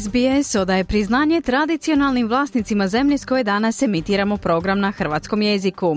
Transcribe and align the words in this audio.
SBS 0.00 0.54
odaje 0.54 0.84
priznanje 0.84 1.40
tradicionalnim 1.40 2.28
vlasnicima 2.28 2.88
zemlje 2.88 3.18
s 3.18 3.24
koje 3.24 3.44
danas 3.44 3.82
emitiramo 3.82 4.36
program 4.36 4.80
na 4.80 4.90
hrvatskom 4.90 5.42
jeziku. 5.42 5.96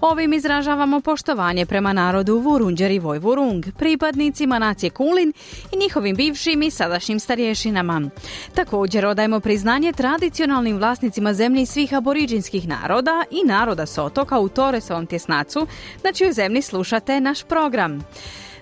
Ovim 0.00 0.32
izražavamo 0.32 1.00
poštovanje 1.00 1.66
prema 1.66 1.92
narodu 1.92 2.38
Vurunđer 2.38 2.90
i 2.90 2.98
Vojvurung, 2.98 3.64
pripadnicima 3.78 4.58
nacije 4.58 4.90
Kulin 4.90 5.32
i 5.72 5.76
njihovim 5.76 6.16
bivšim 6.16 6.62
i 6.62 6.70
sadašnjim 6.70 7.20
starješinama. 7.20 8.10
Također 8.54 9.06
odajemo 9.06 9.40
priznanje 9.40 9.92
tradicionalnim 9.92 10.76
vlasnicima 10.76 11.34
zemlje 11.34 11.66
svih 11.66 11.94
aboriđinskih 11.94 12.68
naroda 12.68 13.24
i 13.30 13.46
naroda 13.46 13.86
s 13.86 13.98
otoka 13.98 14.38
u 14.38 14.48
Toresovom 14.48 15.06
tjesnacu, 15.06 15.66
na 16.04 16.12
čijoj 16.12 16.32
zemlji 16.32 16.62
slušate 16.62 17.20
naš 17.20 17.42
program. 17.42 18.04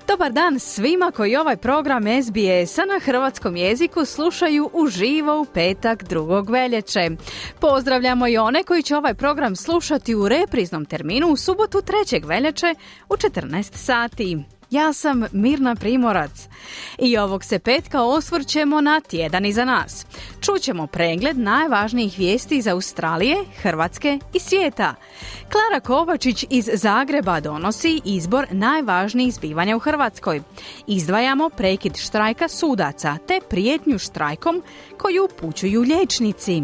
Dobar 0.09 0.33
dan 0.33 0.59
svima 0.59 1.11
koji 1.11 1.37
ovaj 1.37 1.57
program 1.57 2.03
SBS-a 2.23 2.85
na 2.85 3.01
hrvatskom 3.05 3.57
jeziku 3.57 4.05
slušaju 4.05 4.71
uživo 4.73 5.41
u 5.41 5.45
petak 5.45 6.05
drugog 6.05 6.51
veljače. 6.51 7.11
Pozdravljamo 7.61 8.29
i 8.29 8.39
one 8.39 8.63
koji 8.63 8.83
će 8.83 8.97
ovaj 8.97 9.15
program 9.15 9.57
slušati 9.57 10.15
u 10.15 10.29
repriznom 10.29 10.85
terminu 10.85 11.29
u 11.29 11.37
subotu 11.37 11.79
3. 11.79 12.27
veljače 12.27 12.75
u 13.09 13.15
14 13.17 13.75
sati. 13.75 14.58
Ja 14.71 14.93
sam 14.93 15.25
Mirna 15.33 15.75
Primorac 15.75 16.49
i 16.99 17.17
ovog 17.17 17.45
se 17.45 17.59
petka 17.59 18.03
osvrćemo 18.03 18.81
na 18.81 19.01
tjedan 19.01 19.47
iza 19.47 19.65
nas. 19.65 20.07
Čućemo 20.41 20.87
pregled 20.87 21.39
najvažnijih 21.39 22.19
vijesti 22.19 22.57
iz 22.57 22.67
Australije, 22.67 23.37
Hrvatske 23.63 24.19
i 24.35 24.39
svijeta. 24.39 24.95
Klara 25.53 25.81
Kovačić 25.81 26.45
iz 26.51 26.71
Zagreba 26.75 27.41
donosi 27.41 28.01
izbor 28.05 28.47
najvažnijih 28.51 29.35
zbivanja 29.35 29.77
u 29.77 29.79
Hrvatskoj. 29.79 30.43
Izdvajamo 30.87 31.51
prekid 31.51 31.97
štrajka 31.97 32.49
sudaca 32.49 33.17
te 33.27 33.41
prijetnju 33.51 33.99
štrajkom 33.99 34.63
koju 34.99 35.25
upućuju 35.25 35.83
liječnici. 35.83 36.63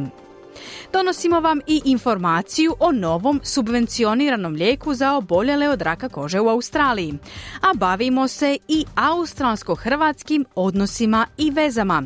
Donosimo 0.92 1.40
vam 1.40 1.60
i 1.66 1.82
informaciju 1.84 2.76
o 2.80 2.92
novom 2.92 3.40
subvencioniranom 3.44 4.54
lijeku 4.54 4.94
za 4.94 5.16
oboljele 5.16 5.68
od 5.68 5.82
raka 5.82 6.08
kože 6.08 6.40
u 6.40 6.48
Australiji. 6.48 7.14
A 7.60 7.74
bavimo 7.74 8.28
se 8.28 8.58
i 8.68 8.84
australsko-hrvatskim 8.94 10.44
odnosima 10.54 11.26
i 11.36 11.50
vezama. 11.50 12.02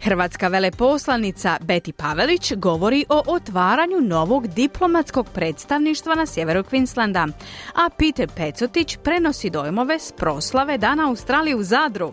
Hrvatska 0.00 0.48
veleposlanica 0.48 1.58
Beti 1.60 1.92
Pavelić 1.92 2.52
govori 2.52 3.04
o 3.08 3.22
otvaranju 3.26 4.00
novog 4.00 4.46
diplomatskog 4.46 5.26
predstavništva 5.34 6.14
na 6.14 6.26
sjeveru 6.26 6.62
Queenslanda, 6.62 7.28
a 7.74 7.88
Peter 7.98 8.28
Pecotić 8.36 8.96
prenosi 8.96 9.50
dojmove 9.50 9.98
s 9.98 10.12
proslave 10.12 10.78
Dana 10.78 11.08
Australije 11.08 11.56
u 11.56 11.62
Zadru. 11.62 12.12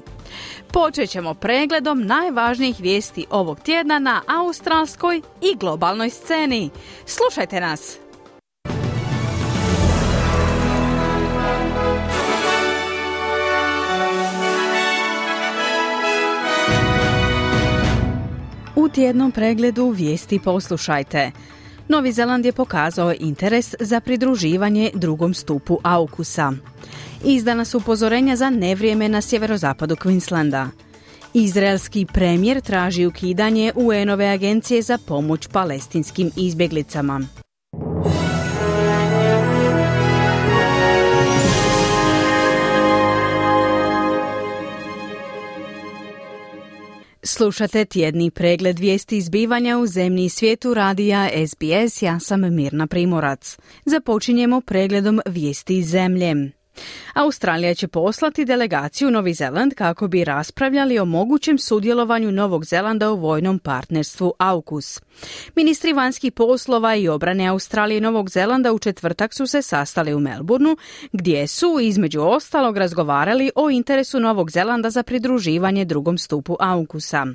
Počet 0.71 1.09
ćemo 1.09 1.33
pregledom 1.33 2.01
najvažnijih 2.05 2.75
vijesti 2.79 3.25
ovog 3.29 3.59
tjedna 3.59 3.99
na 3.99 4.21
australskoj 4.27 5.21
i 5.41 5.55
globalnoj 5.55 6.09
sceni. 6.09 6.69
Slušajte 7.05 7.59
nas! 7.59 7.97
U 18.75 18.89
tjednom 18.89 19.31
pregledu 19.31 19.89
vijesti 19.89 20.39
poslušajte. 20.39 21.31
Novi 21.93 22.11
Zeland 22.11 22.45
je 22.45 22.51
pokazao 22.51 23.13
interes 23.19 23.75
za 23.79 23.99
pridruživanje 23.99 24.91
drugom 24.93 25.33
stupu 25.33 25.79
Aukusa. 25.83 26.53
Izdana 27.25 27.65
su 27.65 27.77
upozorenja 27.77 28.35
za 28.35 28.49
nevrijeme 28.49 29.09
na 29.09 29.21
sjeverozapadu 29.21 29.95
Queenslanda. 29.95 30.67
Izraelski 31.33 32.05
premijer 32.13 32.61
traži 32.61 33.05
ukidanje 33.05 33.71
UN-ove 33.75 34.27
agencije 34.27 34.81
za 34.81 34.97
pomoć 34.97 35.47
palestinskim 35.47 36.31
izbjeglicama. 36.37 37.21
Slušate 47.25 47.85
tjedni 47.85 48.31
pregled 48.31 48.79
vijesti 48.79 49.17
izbivanja 49.17 49.77
u 49.77 49.87
zemlji 49.87 50.25
i 50.25 50.29
svijetu 50.29 50.73
radija 50.73 51.29
SBS, 51.47 52.01
ja 52.01 52.19
sam 52.19 52.55
Mirna 52.55 52.87
Primorac. 52.87 53.57
Započinjemo 53.85 54.61
pregledom 54.61 55.21
vijesti 55.25 55.77
iz 55.77 55.87
zemlje. 55.87 56.51
Australija 57.13 57.75
će 57.75 57.87
poslati 57.87 58.45
delegaciju 58.45 59.11
Novi 59.11 59.33
Zeland 59.33 59.73
kako 59.73 60.07
bi 60.07 60.23
raspravljali 60.23 60.99
o 60.99 61.05
mogućem 61.05 61.57
sudjelovanju 61.57 62.31
Novog 62.31 62.65
Zelanda 62.65 63.11
u 63.11 63.19
vojnom 63.19 63.59
partnerstvu 63.59 64.33
AUKUS. 64.37 65.01
Ministri 65.55 65.93
vanjskih 65.93 66.31
poslova 66.31 66.95
i 66.95 67.07
obrane 67.07 67.47
Australije 67.47 67.97
i 67.97 68.01
Novog 68.01 68.29
Zelanda 68.29 68.73
u 68.73 68.79
četvrtak 68.79 69.33
su 69.33 69.47
se 69.47 69.61
sastali 69.61 70.13
u 70.13 70.19
Melbourneu, 70.19 70.77
gdje 71.11 71.47
su 71.47 71.79
između 71.81 72.21
ostalog 72.21 72.77
razgovarali 72.77 73.51
o 73.55 73.69
interesu 73.69 74.19
Novog 74.19 74.51
Zelanda 74.51 74.89
za 74.89 75.03
pridruživanje 75.03 75.85
drugom 75.85 76.17
stupu 76.17 76.55
AUKUSA. 76.59 77.25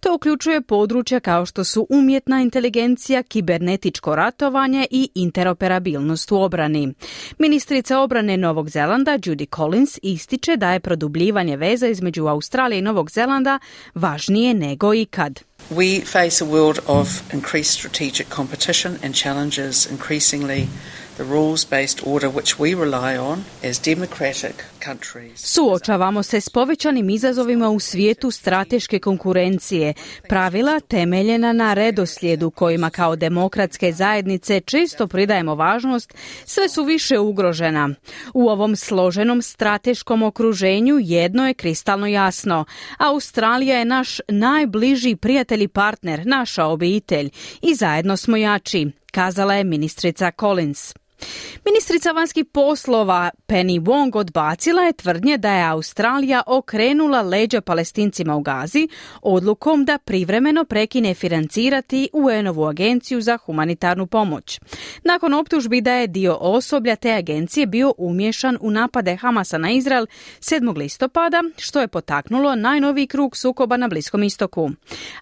To 0.00 0.14
uključuje 0.14 0.60
područja 0.60 1.20
kao 1.20 1.46
što 1.46 1.64
su 1.64 1.86
umjetna 1.90 2.40
inteligencija, 2.40 3.22
kibernetičko 3.22 4.16
ratovanje 4.16 4.86
i 4.90 5.08
interoperabilnost 5.14 6.32
u 6.32 6.36
obrani. 6.36 6.94
Ministrica 7.38 7.98
obrane 7.98 8.36
Novog 8.36 8.70
Zelanda 8.76 9.18
Judy 9.18 9.46
Collins 9.56 9.98
ističe 10.02 10.56
da 10.56 10.72
je 10.72 10.80
produbljivanje 10.80 11.56
veza 11.56 11.86
između 11.86 12.26
Australije 12.26 12.78
i 12.78 12.82
Novog 12.82 13.10
Zelanda 13.10 13.58
važnije 13.94 14.54
nego 14.54 14.94
ikad. 14.94 15.40
We 15.70 16.04
face 16.04 16.44
a 16.44 16.48
world 16.48 16.78
of 16.86 17.08
increased 17.32 17.78
strategic 17.78 18.26
competition 18.34 18.96
and 19.04 19.14
challenges 19.14 19.88
increasingly 19.90 20.66
Suočavamo 25.36 26.22
se 26.22 26.40
s 26.40 26.48
povećanim 26.48 27.10
izazovima 27.10 27.70
u 27.70 27.80
svijetu 27.80 28.30
strateške 28.30 28.98
konkurencije, 28.98 29.94
pravila 30.28 30.80
temeljena 30.80 31.52
na 31.52 31.74
redoslijedu 31.74 32.50
kojima 32.50 32.90
kao 32.90 33.16
demokratske 33.16 33.92
zajednice 33.92 34.60
često 34.60 35.06
pridajemo 35.06 35.54
važnost, 35.54 36.14
sve 36.44 36.68
su 36.68 36.84
više 36.84 37.18
ugrožena. 37.18 37.90
U 38.34 38.48
ovom 38.48 38.76
složenom 38.76 39.42
strateškom 39.42 40.22
okruženju 40.22 40.98
jedno 41.00 41.48
je 41.48 41.54
kristalno 41.54 42.06
jasno. 42.06 42.64
Australija 42.98 43.78
je 43.78 43.84
naš 43.84 44.20
najbliži 44.28 45.16
prijatelj 45.16 45.62
i 45.62 45.68
partner, 45.68 46.26
naša 46.26 46.64
obitelj 46.64 47.30
i 47.62 47.74
zajedno 47.74 48.16
smo 48.16 48.36
jači, 48.36 48.90
kazala 49.12 49.54
je 49.54 49.64
ministrica 49.64 50.30
Collins. 50.40 50.94
Ministrica 51.64 52.12
vanjskih 52.12 52.44
poslova 52.44 53.30
Penny 53.48 53.80
Wong 53.80 54.16
odbacila 54.18 54.82
je 54.82 54.92
tvrdnje 54.92 55.38
da 55.38 55.52
je 55.52 55.64
Australija 55.64 56.42
okrenula 56.46 57.22
leđa 57.22 57.60
palestincima 57.60 58.36
u 58.36 58.40
Gazi 58.40 58.88
odlukom 59.22 59.84
da 59.84 59.98
privremeno 59.98 60.64
prekine 60.64 61.14
financirati 61.14 62.08
UN-ovu 62.12 62.64
agenciju 62.64 63.20
za 63.20 63.36
humanitarnu 63.36 64.06
pomoć. 64.06 64.60
Nakon 65.04 65.34
optužbi 65.34 65.80
da 65.80 65.92
je 65.92 66.06
dio 66.06 66.36
osoblja 66.40 66.96
te 66.96 67.12
agencije 67.12 67.66
bio 67.66 67.94
umješan 67.98 68.58
u 68.60 68.70
napade 68.70 69.16
Hamasa 69.16 69.58
na 69.58 69.70
Izrael 69.70 70.06
7. 70.40 70.76
listopada, 70.76 71.42
što 71.58 71.80
je 71.80 71.88
potaknulo 71.88 72.54
najnoviji 72.54 73.06
krug 73.06 73.36
sukoba 73.36 73.76
na 73.76 73.88
Bliskom 73.88 74.22
istoku. 74.22 74.70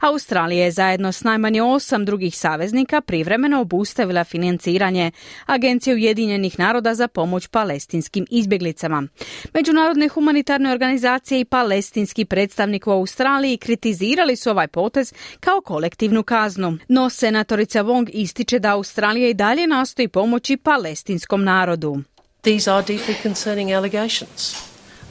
Australija 0.00 0.64
je 0.64 0.70
zajedno 0.70 1.12
s 1.12 1.24
najmanje 1.24 1.62
osam 1.62 2.04
drugih 2.04 2.38
saveznika 2.38 3.00
privremeno 3.00 3.60
obustavila 3.60 4.24
financiranje 4.24 5.10
agencije 5.46 5.83
Ujedinjenih 5.92 6.58
naroda 6.58 6.94
za 6.94 7.08
pomoć 7.08 7.46
palestinskim 7.46 8.26
izbjeglicama. 8.30 9.08
Međunarodne 9.54 10.08
humanitarne 10.08 10.72
organizacije 10.72 11.40
i 11.40 11.44
palestinski 11.44 12.24
predstavnik 12.24 12.86
u 12.86 12.90
Australiji 12.90 13.56
kritizirali 13.56 14.36
su 14.36 14.50
ovaj 14.50 14.68
potez 14.68 15.12
kao 15.40 15.60
kolektivnu 15.60 16.22
kaznu. 16.22 16.78
No 16.88 17.10
senatorica 17.10 17.82
Wong 17.84 18.10
ističe 18.12 18.58
da 18.58 18.74
Australija 18.74 19.28
i 19.28 19.34
dalje 19.34 19.66
nastoji 19.66 20.08
pomoći 20.08 20.56
palestinskom 20.56 21.44
narodu. 21.44 21.96
These 22.42 22.70
are 22.70 22.82
deeply 22.82 23.14
concerning 23.22 23.70
allegations. 23.72 24.54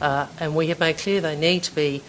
Uh, 0.02 0.28
and 0.40 0.54
we 0.54 0.68
have 0.68 0.80
made 0.80 0.98
clear 1.04 1.22
they 1.22 1.36
need 1.36 1.64
to 1.64 1.72
be 1.75 2.00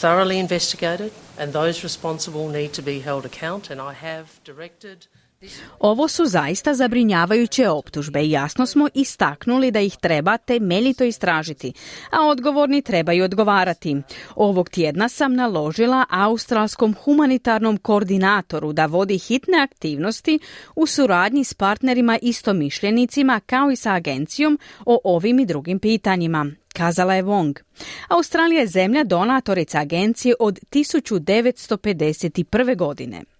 thoroughly 0.00 0.38
investigated 0.38 1.12
and 1.38 1.52
those 1.52 1.82
responsible 1.82 2.48
need 2.48 2.72
to 2.72 2.82
be 2.82 3.00
held 3.00 3.24
account. 3.24 3.70
And 3.70 3.80
I 3.80 3.92
have 3.92 4.26
directed 4.44 5.06
Ovo 5.78 6.08
su 6.08 6.26
zaista 6.26 6.74
zabrinjavajuće 6.74 7.68
optužbe 7.68 8.22
i 8.22 8.30
jasno 8.30 8.66
smo 8.66 8.88
istaknuli 8.94 9.70
da 9.70 9.80
ih 9.80 9.96
treba 9.96 10.36
temeljito 10.36 11.04
istražiti, 11.04 11.72
a 12.10 12.26
odgovorni 12.26 12.82
trebaju 12.82 13.24
odgovarati. 13.24 13.96
Ovog 14.36 14.68
tjedna 14.68 15.08
sam 15.08 15.34
naložila 15.34 16.04
australskom 16.10 16.94
humanitarnom 17.04 17.76
koordinatoru 17.76 18.72
da 18.72 18.86
vodi 18.86 19.18
hitne 19.18 19.58
aktivnosti 19.58 20.38
u 20.76 20.86
suradnji 20.86 21.44
s 21.44 21.54
partnerima 21.54 22.18
istomišljenicima 22.22 23.40
kao 23.46 23.70
i 23.70 23.76
sa 23.76 23.92
agencijom 23.92 24.58
o 24.86 25.00
ovim 25.04 25.38
i 25.38 25.46
drugim 25.46 25.78
pitanjima. 25.78 26.46
Kazala 26.72 27.14
je 27.14 27.22
Wong. 27.22 27.60
Australija 28.08 28.60
je 28.60 28.66
zemlja 28.66 29.04
donatorica 29.04 29.78
agencije 29.78 30.34
od 30.40 30.60
1951. 30.70 32.76
godine. 32.76 33.33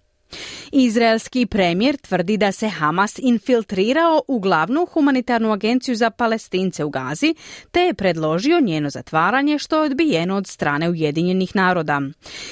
Izraelski 0.71 1.45
premijer 1.45 1.97
tvrdi 1.97 2.37
da 2.37 2.51
se 2.51 2.69
Hamas 2.69 3.19
infiltrirao 3.19 4.21
u 4.27 4.39
glavnu 4.39 4.85
humanitarnu 4.85 5.51
agenciju 5.51 5.95
za 5.95 6.09
palestince 6.09 6.83
u 6.83 6.89
Gazi, 6.89 7.35
te 7.71 7.81
je 7.81 7.93
predložio 7.93 8.59
njeno 8.59 8.89
zatvaranje 8.89 9.59
što 9.59 9.75
je 9.75 9.81
odbijeno 9.81 10.35
od 10.35 10.47
strane 10.47 10.89
Ujedinjenih 10.89 11.55
naroda. 11.55 12.01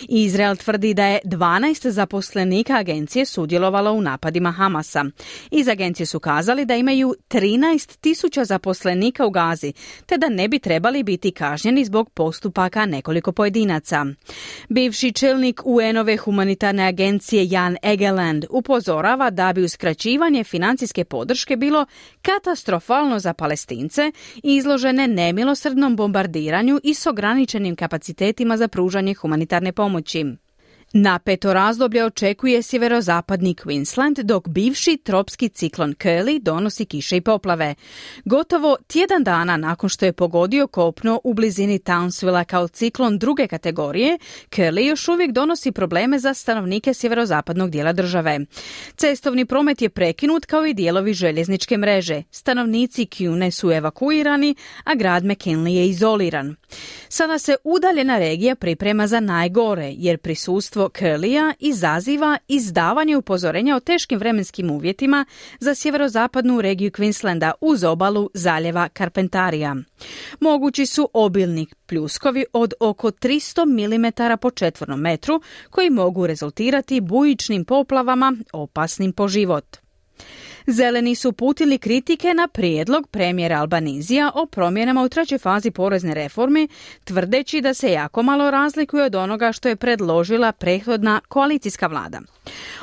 Izrael 0.10 0.56
tvrdi 0.56 0.94
da 0.94 1.06
je 1.06 1.20
12 1.26 1.90
zaposlenika 1.90 2.74
agencije 2.78 3.26
sudjelovalo 3.26 3.92
u 3.92 4.02
napadima 4.02 4.52
Hamasa. 4.52 5.06
Iz 5.52 5.68
agencije 5.68 6.06
su 6.06 6.20
kazali 6.20 6.66
da 6.66 6.76
imaju 6.76 7.16
13 7.30 7.98
tisuća 8.00 8.46
zaposlenika 8.46 9.26
u 9.26 9.30
Gazi, 9.30 9.74
te 10.06 10.18
da 10.18 10.30
ne 10.30 10.48
bi 10.48 10.60
trebali 10.60 11.04
biti 11.04 11.32
kažnjeni 11.32 11.86
zbog 11.86 12.10
postupaka 12.10 12.86
nekoliko 12.86 13.32
pojedinaca. 13.32 14.06
Bivši 14.70 15.12
čelnik 15.12 15.62
UN-ove 15.66 16.18
humanitarne 16.18 16.84
agencije 16.88 17.48
Jan 17.50 17.73
Egeland 17.82 18.46
upozorava 18.50 19.30
da 19.30 19.54
bi 19.54 19.64
uskraćivanje 19.64 20.44
financijske 20.44 21.04
podrške 21.04 21.56
bilo 21.56 21.86
katastrofalno 22.22 23.20
za 23.20 23.34
palestince 23.34 24.12
izložene 24.44 25.08
nemilosrdnom 25.08 25.96
bombardiranju 25.96 26.80
i 26.84 26.94
s 26.94 27.06
ograničenim 27.06 27.76
kapacitetima 27.76 28.58
za 28.58 28.68
pružanje 28.68 29.14
humanitarne 29.14 29.72
pomoći. 29.72 30.26
Na 30.96 31.20
peto 31.20 31.54
razdoblje 31.54 32.06
očekuje 32.06 32.62
sjeverozapadni 32.62 33.56
Queensland, 33.56 34.22
dok 34.22 34.48
bivši 34.48 34.98
tropski 34.98 35.50
ciklon 35.50 35.94
Curly 35.94 36.40
donosi 36.40 36.86
kiše 36.86 37.18
i 37.18 37.22
poplave. 37.22 37.76
Gotovo 38.26 38.78
tjedan 38.88 39.24
dana 39.24 39.58
nakon 39.58 39.90
što 39.90 40.06
je 40.06 40.14
pogodio 40.14 40.68
kopno 40.68 41.22
u 41.24 41.34
blizini 41.34 41.80
Townsvilla 41.80 42.44
kao 42.44 42.68
ciklon 42.68 43.18
druge 43.18 43.48
kategorije, 43.48 44.18
Curly 44.50 44.90
još 44.90 45.08
uvijek 45.08 45.32
donosi 45.32 45.72
probleme 45.72 46.20
za 46.20 46.34
stanovnike 46.34 46.94
sjeverozapadnog 46.94 47.70
dijela 47.70 47.94
države. 47.94 48.40
Cestovni 48.96 49.46
promet 49.46 49.82
je 49.82 49.90
prekinut 49.90 50.46
kao 50.46 50.66
i 50.66 50.74
dijelovi 50.74 51.14
željezničke 51.14 51.78
mreže. 51.78 52.24
Stanovnici 52.32 53.06
Kune 53.18 53.52
su 53.52 53.72
evakuirani, 53.72 54.56
a 54.84 54.96
grad 54.96 55.24
McKinley 55.24 55.76
je 55.76 55.88
izoliran. 55.88 56.56
Sada 57.10 57.40
se 57.40 57.56
udaljena 57.64 58.18
regija 58.18 58.56
priprema 58.56 59.08
za 59.08 59.20
najgore, 59.20 59.94
jer 59.98 60.18
prisustvo 60.18 60.83
Curlija 60.90 61.54
izaziva 61.60 62.38
izdavanje 62.48 63.18
upozorenja 63.18 63.76
o 63.76 63.80
teškim 63.80 64.20
vremenskim 64.20 64.72
uvjetima 64.72 65.26
za 65.60 65.76
sjeverozapadnu 65.76 66.62
regiju 66.62 66.92
Queenslanda 66.92 67.52
uz 67.62 67.84
obalu 67.84 68.30
zaljeva 68.34 68.90
Carpentarija. 68.98 69.76
Mogući 70.40 70.86
su 70.86 71.10
obilni 71.14 71.68
pljuskovi 71.86 72.46
od 72.54 72.74
oko 72.80 73.12
300 73.12 73.66
mm 73.66 74.38
po 74.42 74.52
četvornom 74.52 75.00
metru 75.00 75.42
koji 75.70 75.90
mogu 75.90 76.28
rezultirati 76.28 77.02
bujičnim 77.02 77.66
poplavama 77.66 78.34
opasnim 78.54 79.14
po 79.14 79.28
život. 79.28 79.83
Zeleni 80.68 81.16
su 81.16 81.32
putili 81.32 81.78
kritike 81.78 82.34
na 82.34 82.48
prijedlog 82.48 83.08
premijera 83.08 83.60
Albanizija 83.60 84.32
o 84.36 84.46
promjenama 84.46 85.04
u 85.04 85.10
trećoj 85.10 85.38
fazi 85.38 85.72
porezne 85.72 86.14
reforme, 86.14 86.68
tvrdeći 87.04 87.62
da 87.62 87.74
se 87.74 87.92
jako 87.92 88.24
malo 88.24 88.52
razlikuje 88.52 89.04
od 89.04 89.16
onoga 89.16 89.52
što 89.52 89.70
je 89.70 89.76
predložila 89.76 90.52
prethodna 90.52 91.22
koalicijska 91.28 91.88
vlada. 91.88 92.22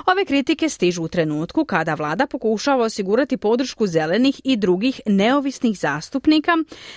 Ove 0.06 0.25
kritike 0.25 0.69
stižu 0.69 1.03
u 1.03 1.09
trenutku 1.09 1.65
kada 1.65 1.94
vlada 1.94 2.27
pokušava 2.27 2.85
osigurati 2.85 3.37
podršku 3.37 3.87
zelenih 3.87 4.41
i 4.44 4.56
drugih 4.56 5.00
neovisnih 5.06 5.79
zastupnika 5.79 6.53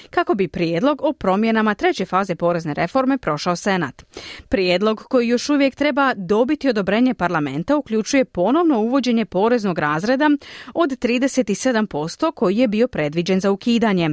kako 0.09 0.33
bi 0.33 0.47
prijedlog 0.47 1.01
o 1.03 1.13
promjenama 1.13 1.75
treće 1.75 2.05
faze 2.05 2.35
porezne 2.35 2.73
reforme 2.73 3.17
prošao 3.17 3.55
Senat. 3.55 4.03
Prijedlog 4.49 5.03
koji 5.09 5.27
još 5.27 5.49
uvijek 5.49 5.75
treba 5.75 6.13
dobiti 6.13 6.69
odobrenje 6.69 7.13
parlamenta 7.13 7.77
uključuje 7.77 8.25
ponovno 8.25 8.79
uvođenje 8.79 9.25
poreznog 9.25 9.79
razreda 9.79 10.29
od 10.73 10.89
37% 10.89 12.31
koji 12.31 12.57
je 12.57 12.67
bio 12.67 12.87
predviđen 12.87 13.39
za 13.39 13.51
ukidanje. 13.51 14.09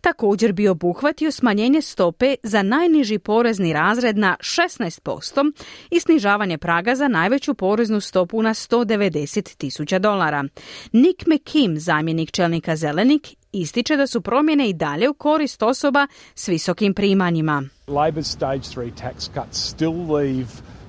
Također 0.00 0.52
bi 0.52 0.68
obuhvatio 0.68 1.30
smanjenje 1.30 1.82
stope 1.82 2.34
za 2.42 2.62
najniži 2.62 3.18
porezni 3.18 3.72
razred 3.72 4.18
na 4.18 4.36
16% 4.40 5.52
i 5.90 6.00
snižavanje 6.00 6.58
praga 6.58 6.94
za 6.94 7.08
najveću 7.08 7.54
poreznu 7.54 8.00
stopu 8.00 8.42
na 8.42 8.54
190 8.54 9.56
tisuća 9.56 9.98
dolara. 9.98 10.44
Nick 10.92 11.26
McKim, 11.26 11.78
zamjenik 11.78 12.30
čelnika 12.30 12.76
Zelenik, 12.76 13.28
ističe 13.52 13.96
da 13.96 14.06
su 14.06 14.20
promjene 14.20 14.68
i 14.68 14.72
dalje 14.72 15.08
u 15.08 15.14
korist 15.14 15.62
osoba 15.62 16.06
s 16.34 16.48
visokim 16.48 16.94
primanjima. 16.94 17.62
Labor's 17.86 18.32
stage 18.32 18.60
3 18.60 18.90
tax 19.02 19.28
cuts 19.34 19.58
still 19.58 20.16
leave 20.16 20.48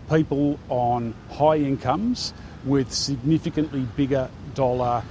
people 0.10 0.58
on 0.70 1.14
high 1.30 1.68
incomes 1.68 2.34
with 2.68 2.90
significantly 2.92 3.86
bigger 3.98 4.28
dollar 4.56 5.04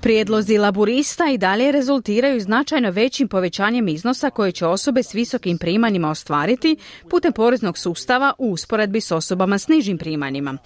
Prijedlozi 0.00 0.58
laburista 0.58 1.30
i 1.30 1.38
dalje 1.38 1.72
rezultiraju 1.72 2.40
značajno 2.40 2.90
većim 2.90 3.28
povećanjem 3.28 3.88
iznosa 3.88 4.30
koje 4.30 4.52
će 4.52 4.66
osobe 4.66 5.02
s 5.02 5.14
visokim 5.14 5.58
primanjima 5.58 6.10
ostvariti 6.10 6.76
putem 7.10 7.32
poreznog 7.32 7.78
sustava 7.78 8.32
u 8.38 8.52
usporedbi 8.52 9.00
s 9.00 9.10
osobama 9.10 9.58
s 9.58 9.68
nižim 9.68 9.98
primanjima. 9.98 10.58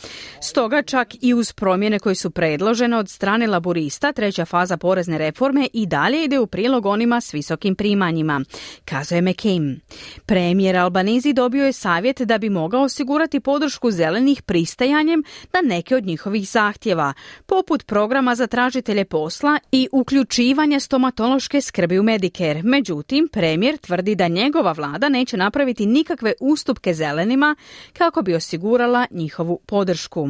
Stoga 0.42 0.82
čak 0.82 1.08
i 1.20 1.34
uz 1.34 1.52
promjene 1.52 1.98
koje 1.98 2.14
su 2.14 2.30
predložene 2.30 2.96
od 2.96 3.08
strane 3.08 3.46
laburista, 3.46 4.12
treća 4.12 4.44
faza 4.44 4.76
porezne 4.76 5.18
reforme 5.18 5.68
i 5.72 5.86
dalje 5.86 6.24
ide 6.24 6.38
u 6.38 6.46
prilog 6.46 6.86
onima 6.86 7.20
s 7.20 7.34
visokim 7.34 7.74
primanjima, 7.74 8.40
kazuje 8.84 9.22
McCain. 9.22 9.80
Premijer 10.26 10.76
Albanizi 10.76 11.32
dobio 11.32 11.66
je 11.66 11.72
savjet 11.72 12.20
da 12.20 12.38
bi 12.38 12.50
mogao 12.50 12.82
osigurati 12.82 13.40
podršku 13.40 13.90
zelenih 13.90 14.42
pristajanjem 14.42 15.24
na 15.52 15.60
neke 15.64 15.96
od 15.96 16.06
njihovih 16.06 16.48
zahtjeva, 16.48 17.12
poput 17.46 17.86
programa 17.86 18.23
za 18.34 18.46
tražitelje 18.46 19.04
posla 19.04 19.58
i 19.72 19.88
uključivanje 19.92 20.80
stomatološke 20.80 21.60
skrbi 21.60 21.98
u 21.98 22.02
Medicare. 22.02 22.62
Međutim, 22.62 23.28
premijer 23.32 23.78
tvrdi 23.78 24.14
da 24.14 24.28
njegova 24.28 24.72
vlada 24.72 25.08
neće 25.08 25.36
napraviti 25.36 25.86
nikakve 25.86 26.32
ustupke 26.40 26.94
zelenima 26.94 27.56
kako 27.92 28.22
bi 28.22 28.34
osigurala 28.34 29.06
njihovu 29.10 29.60
podršku. 29.66 30.28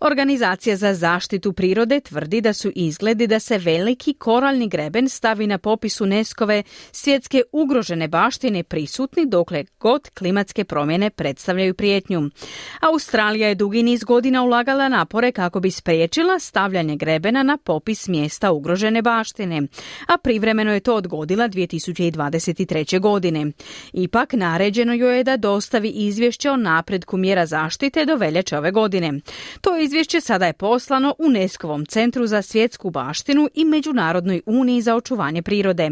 Organizacija 0.00 0.76
za 0.76 0.94
zaštitu 0.94 1.52
prirode 1.52 2.00
tvrdi 2.00 2.40
da 2.40 2.52
su 2.52 2.70
izgledi 2.74 3.26
da 3.26 3.40
se 3.40 3.58
veliki 3.58 4.14
koralni 4.14 4.68
greben 4.68 5.08
stavi 5.08 5.46
na 5.46 5.58
popis 5.58 6.00
UNESCO-ve 6.00 6.62
svjetske 6.92 7.42
ugrožene 7.52 8.08
baštine 8.08 8.62
prisutni 8.62 9.26
dokle 9.26 9.64
god 9.80 10.10
klimatske 10.10 10.64
promjene 10.64 11.10
predstavljaju 11.10 11.74
prijetnju. 11.74 12.30
Australija 12.80 13.48
je 13.48 13.54
dugi 13.54 13.82
niz 13.82 14.04
godina 14.04 14.42
ulagala 14.42 14.88
napore 14.88 15.32
kako 15.32 15.60
bi 15.60 15.70
spriječila 15.70 16.38
stavljanje 16.38 16.96
grebena 16.96 17.42
na 17.42 17.56
popis 17.56 18.08
mjesta 18.08 18.52
ugrožene 18.52 19.02
baštine, 19.02 19.62
a 20.06 20.18
privremeno 20.18 20.72
je 20.72 20.80
to 20.80 20.94
odgodila 20.94 21.48
2023. 21.48 23.00
godine. 23.00 23.52
Ipak 23.92 24.32
naređeno 24.32 24.94
joj 24.94 25.16
je 25.16 25.24
da 25.24 25.36
dostavi 25.36 25.88
izvješće 25.88 26.50
o 26.50 26.56
napredku 26.56 27.16
mjera 27.16 27.46
zaštite 27.46 28.04
do 28.04 28.16
veljače 28.16 28.58
ove 28.58 28.70
godine. 28.70 29.20
To 29.60 29.76
je 29.76 29.83
izvješće 29.84 30.20
sada 30.20 30.46
je 30.46 30.52
poslano 30.52 31.14
UNESCO-vom 31.18 31.86
centru 31.86 32.26
za 32.26 32.42
svjetsku 32.42 32.90
baštinu 32.90 33.48
i 33.54 33.64
Međunarodnoj 33.64 34.42
uniji 34.46 34.82
za 34.82 34.96
očuvanje 34.96 35.42
prirode. 35.42 35.90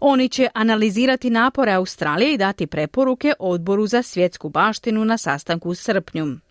Oni 0.00 0.28
će 0.28 0.48
analizirati 0.54 1.30
napore 1.30 1.72
Australije 1.72 2.34
i 2.34 2.38
dati 2.38 2.66
preporuke 2.66 3.32
odboru 3.38 3.86
za 3.86 4.02
svjetsku 4.02 4.48
baštinu 4.48 5.04
na 5.04 5.18
sastanku 5.18 5.68
u 5.68 5.74
srpnju. 5.74 6.45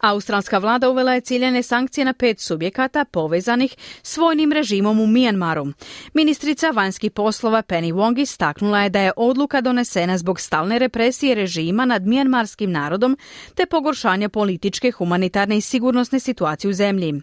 Australska 0.00 0.58
vlada 0.58 0.90
uvela 0.90 1.14
je 1.14 1.20
ciljene 1.20 1.62
sankcije 1.62 2.04
na 2.04 2.12
pet 2.12 2.40
subjekata 2.40 3.04
povezanih 3.04 3.76
s 4.02 4.16
vojnim 4.16 4.52
režimom 4.52 5.00
u 5.00 5.06
Mijanmaru. 5.06 5.66
Ministrica 6.14 6.70
vanjskih 6.70 7.10
poslova 7.10 7.62
Penny 7.62 7.92
Wong 7.92 8.20
istaknula 8.22 8.82
je 8.82 8.90
da 8.90 9.00
je 9.00 9.12
odluka 9.16 9.60
donesena 9.60 10.18
zbog 10.18 10.40
stalne 10.40 10.78
represije 10.78 11.34
režima 11.34 11.84
nad 11.84 12.06
mijanmarskim 12.06 12.72
narodom 12.72 13.16
te 13.54 13.66
pogoršanja 13.66 14.28
političke, 14.28 14.90
humanitarne 14.90 15.56
i 15.56 15.60
sigurnosne 15.60 16.20
situacije 16.20 16.70
u 16.70 16.72
zemlji. 16.72 17.22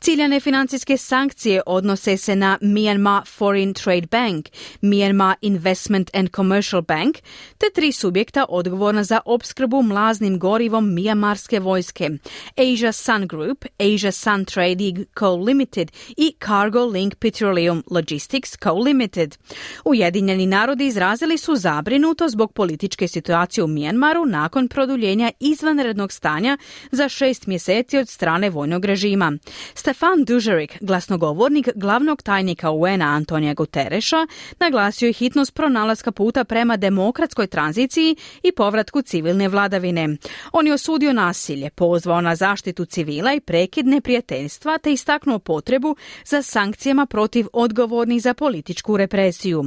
Ciljane 0.00 0.40
financijske 0.40 0.96
sankcije 0.96 1.62
odnose 1.66 2.16
se 2.16 2.36
na 2.36 2.58
Myanmar 2.62 3.26
Foreign 3.36 3.74
Trade 3.74 4.06
Bank, 4.10 4.48
Myanmar 4.82 5.34
Investment 5.40 6.10
and 6.14 6.28
Commercial 6.36 6.82
Bank 6.82 7.16
te 7.58 7.66
tri 7.74 7.92
subjekta 7.92 8.44
odgovorna 8.48 9.04
za 9.04 9.20
opskrbu 9.24 9.82
mlaznim 9.82 10.38
gorivom 10.38 10.94
mijanmarske 10.94 11.60
vojske. 11.60 12.10
Asia 12.56 12.92
Sun 12.92 13.26
Group, 13.26 13.64
Asia 13.78 14.12
Sun 14.12 14.44
Trading 14.44 15.06
Co. 15.18 15.36
Limited 15.36 15.92
i 16.16 16.34
Cargo 16.46 16.84
Link 16.86 17.14
Petroleum 17.14 17.82
Logistics 17.90 18.56
Co. 18.62 18.74
Limited. 18.74 19.36
Ujedinjeni 19.84 20.46
narodi 20.46 20.86
izrazili 20.86 21.38
su 21.38 21.56
zabrinuto 21.56 22.28
zbog 22.28 22.52
političke 22.52 23.08
situacije 23.08 23.64
u 23.64 23.66
Mijanmaru 23.66 24.26
nakon 24.26 24.68
produljenja 24.68 25.30
izvanrednog 25.40 26.12
stanja 26.12 26.58
za 26.90 27.08
šest 27.08 27.46
mjeseci 27.46 27.98
od 27.98 28.08
strane 28.08 28.50
vojnog 28.50 28.84
režima. 28.84 29.32
Stefan 29.74 30.24
Dužerik, 30.24 30.78
glasnogovornik 30.80 31.68
glavnog 31.74 32.22
tajnika 32.22 32.70
UN-a 32.70 33.06
Antonija 33.06 33.54
Gutereša, 33.54 34.26
naglasio 34.60 35.06
je 35.06 35.12
hitnost 35.12 35.54
pronalaska 35.54 36.12
puta 36.12 36.44
prema 36.44 36.76
demokratskoj 36.76 37.46
tranziciji 37.46 38.16
i 38.42 38.52
povratku 38.52 39.02
civilne 39.02 39.48
vladavine. 39.48 40.08
On 40.52 40.66
je 40.66 40.74
osudio 40.74 41.12
nasilje, 41.12 41.70
pozvao 42.04 42.20
na 42.20 42.36
zaštitu 42.36 42.84
civila 42.84 43.34
i 43.34 43.40
prekid 43.40 43.86
neprijateljstva 43.86 44.78
te 44.78 44.92
istaknuo 44.92 45.38
potrebu 45.38 45.96
za 46.24 46.42
sankcijama 46.42 47.06
protiv 47.06 47.46
odgovornih 47.52 48.22
za 48.22 48.34
političku 48.34 48.96
represiju. 48.96 49.64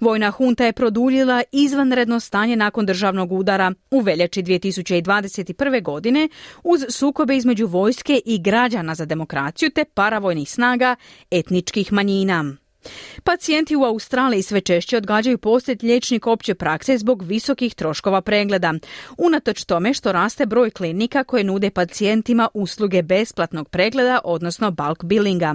Vojna 0.00 0.30
hunta 0.30 0.64
je 0.64 0.72
produljila 0.72 1.42
izvanredno 1.52 2.20
stanje 2.20 2.56
nakon 2.56 2.86
državnog 2.86 3.32
udara 3.32 3.72
u 3.90 4.00
veljači 4.00 4.42
2021. 4.42 5.82
godine 5.82 6.28
uz 6.64 6.80
sukobe 6.88 7.36
između 7.36 7.66
vojske 7.66 8.20
i 8.24 8.38
građana 8.38 8.94
za 8.94 9.04
demokraciju 9.04 9.70
te 9.70 9.84
paravojnih 9.84 10.50
snaga 10.50 10.96
etničkih 11.30 11.92
manjina. 11.92 12.56
Pacijenti 13.24 13.76
u 13.76 13.84
Australiji 13.84 14.42
sve 14.42 14.60
češće 14.60 14.96
odgađaju 14.96 15.38
posjet 15.38 15.82
liječnik 15.82 16.26
opće 16.26 16.54
prakse 16.54 16.98
zbog 16.98 17.22
visokih 17.22 17.74
troškova 17.74 18.20
pregleda. 18.20 18.74
Unatoč 19.18 19.64
tome 19.64 19.94
što 19.94 20.12
raste 20.12 20.46
broj 20.46 20.70
klinika 20.70 21.24
koje 21.24 21.44
nude 21.44 21.70
pacijentima 21.70 22.48
usluge 22.54 23.02
besplatnog 23.02 23.68
pregleda, 23.68 24.20
odnosno 24.24 24.70
bulk 24.70 25.04
billinga. 25.04 25.54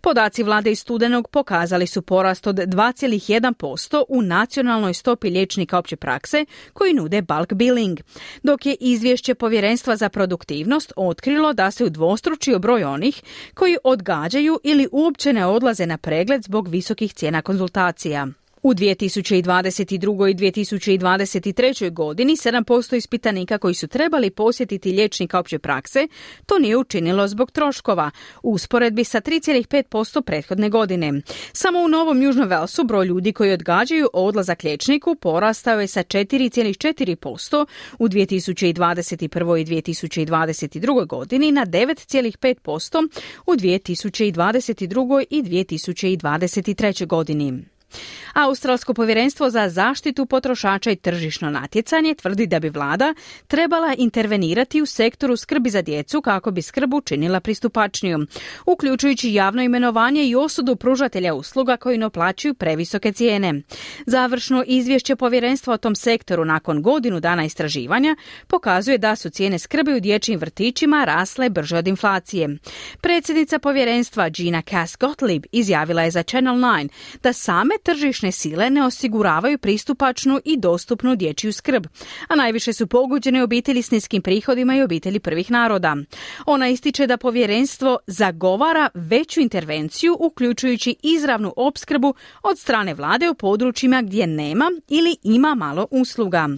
Podaci 0.00 0.42
vlade 0.42 0.70
iz 0.70 0.80
studenog 0.80 1.28
pokazali 1.28 1.86
su 1.86 2.02
porast 2.02 2.46
od 2.46 2.56
2,1% 2.56 4.04
u 4.08 4.22
nacionalnoj 4.22 4.94
stopi 4.94 5.30
liječnika 5.30 5.78
opće 5.78 5.96
prakse 5.96 6.44
koji 6.72 6.92
nude 6.92 7.22
bulk 7.22 7.52
billing. 7.52 8.00
Dok 8.42 8.66
je 8.66 8.76
izvješće 8.80 9.34
Povjerenstva 9.34 9.96
za 9.96 10.08
produktivnost 10.08 10.92
otkrilo 10.96 11.52
da 11.52 11.70
se 11.70 11.84
udvostručio 11.84 12.58
broj 12.58 12.84
onih 12.84 13.22
koji 13.54 13.76
odgađaju 13.84 14.60
ili 14.62 14.88
uopće 14.92 15.32
ne 15.32 15.46
odlaze 15.46 15.86
na 15.86 15.98
pregled 15.98 16.42
zbog 16.42 16.61
visokih 16.68 17.14
cijena 17.14 17.42
konzultacija. 17.42 18.28
U 18.62 18.74
2022. 18.74 20.30
i 20.30 20.34
2023. 20.34 21.92
godini 21.92 22.32
7% 22.32 22.96
ispitanika 22.96 23.58
koji 23.58 23.74
su 23.74 23.86
trebali 23.86 24.30
posjetiti 24.30 24.92
liječnika 24.92 25.38
opće 25.38 25.58
prakse 25.58 26.08
to 26.46 26.58
nije 26.58 26.76
učinilo 26.76 27.28
zbog 27.28 27.50
troškova, 27.50 28.10
u 28.42 28.52
usporedbi 28.52 29.04
sa 29.04 29.20
3,5% 29.20 30.22
prethodne 30.22 30.68
godine. 30.68 31.22
Samo 31.52 31.78
u 31.78 31.88
Novom 31.88 32.22
Južnom 32.22 32.48
Velsu 32.48 32.84
broj 32.84 33.06
ljudi 33.06 33.32
koji 33.32 33.52
odgađaju 33.52 34.08
odlazak 34.12 34.62
liječniku 34.62 35.14
porastao 35.14 35.80
je 35.80 35.86
sa 35.86 36.02
4,4% 36.02 37.66
u 37.98 38.08
2021. 38.08 39.60
i 39.60 39.64
2022. 39.64 41.06
godini 41.06 41.52
na 41.52 41.66
9,5% 41.66 43.08
u 43.46 43.52
2022. 43.52 45.24
i 45.30 45.42
2023. 45.42 47.06
godini. 47.06 47.71
Australsko 48.34 48.94
povjerenstvo 48.94 49.50
za 49.50 49.68
zaštitu 49.68 50.26
potrošača 50.26 50.90
i 50.90 50.96
tržišno 50.96 51.50
natjecanje 51.50 52.14
tvrdi 52.14 52.46
da 52.46 52.60
bi 52.60 52.68
vlada 52.68 53.14
trebala 53.46 53.94
intervenirati 53.98 54.82
u 54.82 54.86
sektoru 54.86 55.36
skrbi 55.36 55.70
za 55.70 55.82
djecu 55.82 56.22
kako 56.22 56.50
bi 56.50 56.62
skrb 56.62 56.94
učinila 56.94 57.40
pristupačnijom, 57.40 58.28
uključujući 58.66 59.32
javno 59.32 59.62
imenovanje 59.62 60.24
i 60.24 60.34
osudu 60.34 60.76
pružatelja 60.76 61.34
usluga 61.34 61.76
koji 61.76 61.98
naplaćuju 61.98 62.54
previsoke 62.54 63.12
cijene. 63.12 63.62
Završno 64.06 64.64
izvješće 64.66 65.16
povjerenstva 65.16 65.74
o 65.74 65.78
tom 65.78 65.94
sektoru 65.94 66.44
nakon 66.44 66.82
godinu 66.82 67.20
dana 67.20 67.44
istraživanja 67.44 68.16
pokazuje 68.46 68.98
da 68.98 69.16
su 69.16 69.30
cijene 69.30 69.58
skrbi 69.58 69.94
u 69.94 70.00
dječjim 70.00 70.40
vrtićima 70.40 71.04
rasle 71.04 71.50
brže 71.50 71.76
od 71.76 71.88
inflacije. 71.88 72.58
Predsjednica 73.00 73.58
povjerenstva 73.58 74.28
Gina 74.28 74.62
Cass 74.70 74.96
Gottlieb 75.00 75.42
izjavila 75.52 76.02
je 76.02 76.10
za 76.10 76.22
Channel 76.22 76.54
9 76.54 76.88
da 77.22 77.32
same 77.32 77.74
tržišne 77.82 78.32
sile 78.32 78.70
ne 78.70 78.84
osiguravaju 78.84 79.58
pristupačnu 79.58 80.40
i 80.44 80.56
dostupnu 80.56 81.16
dječju 81.16 81.52
skrb, 81.52 81.86
a 82.28 82.36
najviše 82.36 82.72
su 82.72 82.86
pogođene 82.86 83.42
obitelji 83.42 83.82
s 83.82 83.90
niskim 83.90 84.22
prihodima 84.22 84.76
i 84.76 84.82
obitelji 84.82 85.20
prvih 85.20 85.50
naroda. 85.50 85.96
Ona 86.46 86.68
ističe 86.68 87.06
da 87.06 87.16
povjerenstvo 87.16 87.98
zagovara 88.06 88.88
veću 88.94 89.40
intervenciju 89.40 90.16
uključujući 90.20 90.96
izravnu 91.02 91.52
opskrbu 91.56 92.14
od 92.42 92.58
strane 92.58 92.94
vlade 92.94 93.30
u 93.30 93.34
područjima 93.34 94.02
gdje 94.02 94.26
nema 94.26 94.70
ili 94.88 95.16
ima 95.22 95.54
malo 95.54 95.86
usluga. 95.90 96.48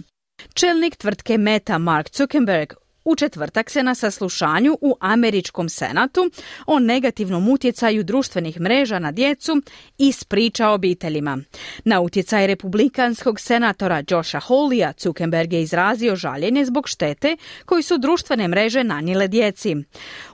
Čelnik 0.53 0.95
tvrtke 0.95 1.37
Meta 1.37 1.77
Mark 1.77 2.07
Zuckerberg 2.17 2.73
u 3.05 3.15
četvrtak 3.15 3.69
se 3.69 3.83
na 3.83 3.95
saslušanju 3.95 4.77
u 4.81 4.95
Američkom 4.99 5.69
senatu 5.69 6.29
o 6.67 6.79
negativnom 6.79 7.49
utjecaju 7.49 8.03
društvenih 8.03 8.59
mreža 8.59 8.99
na 8.99 9.11
djecu 9.11 9.61
ispriča 9.97 10.69
obiteljima. 10.69 11.37
Na 11.83 12.01
utjecaj 12.01 12.47
republikanskog 12.47 13.39
senatora 13.39 14.03
Josha 14.09 14.39
Hollija 14.39 14.93
Zuckerberg 14.97 15.53
je 15.53 15.61
izrazio 15.61 16.15
žaljenje 16.15 16.65
zbog 16.65 16.87
štete 16.87 17.37
koji 17.65 17.83
su 17.83 17.97
društvene 17.97 18.47
mreže 18.47 18.83
nanijele 18.83 19.27
djeci. 19.27 19.75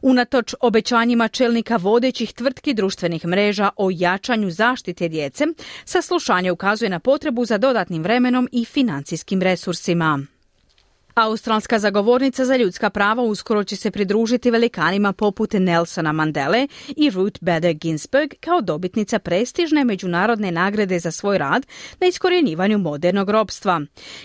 Unatoč 0.02 0.54
obećanjima 0.60 1.28
čelnika 1.28 1.78
vodećih 1.78 2.34
tvrtki 2.34 2.74
društvenih 2.74 3.26
mreža 3.26 3.70
o 3.78 3.90
jačanju 3.94 4.52
zaštite 4.52 5.08
djece, 5.08 5.46
saslušanje 5.86 6.52
ukazuje 6.52 6.90
na 6.90 7.00
potrebu 7.00 7.46
za 7.46 7.58
dodatnim 7.58 8.04
vremenom 8.04 8.50
i 8.52 8.66
financijskim 8.66 9.42
resursima. 9.42 10.20
Australska 11.14 11.80
zagovornica 11.80 12.46
za 12.46 12.56
ljudska 12.56 12.90
prava 12.90 13.24
uskoro 13.24 13.64
će 13.64 13.76
se 13.76 13.92
pridružiti 13.92 14.52
velikanima 14.52 15.14
poput 15.14 15.54
Nelsona 15.54 16.12
Mandele 16.12 16.68
i 16.98 17.10
Ruth 17.10 17.44
Bader 17.44 17.74
Ginsburg 17.74 18.30
kao 18.40 18.62
dobitnica 18.62 19.20
prestižne 19.20 19.84
međunarodne 19.84 20.52
nagrade 20.52 21.00
za 21.00 21.12
svoj 21.12 21.38
rad 21.38 21.66
na 22.00 22.08
iskorjenjivanju 22.08 22.78
modernog 22.78 23.30
robstva. 23.30 23.82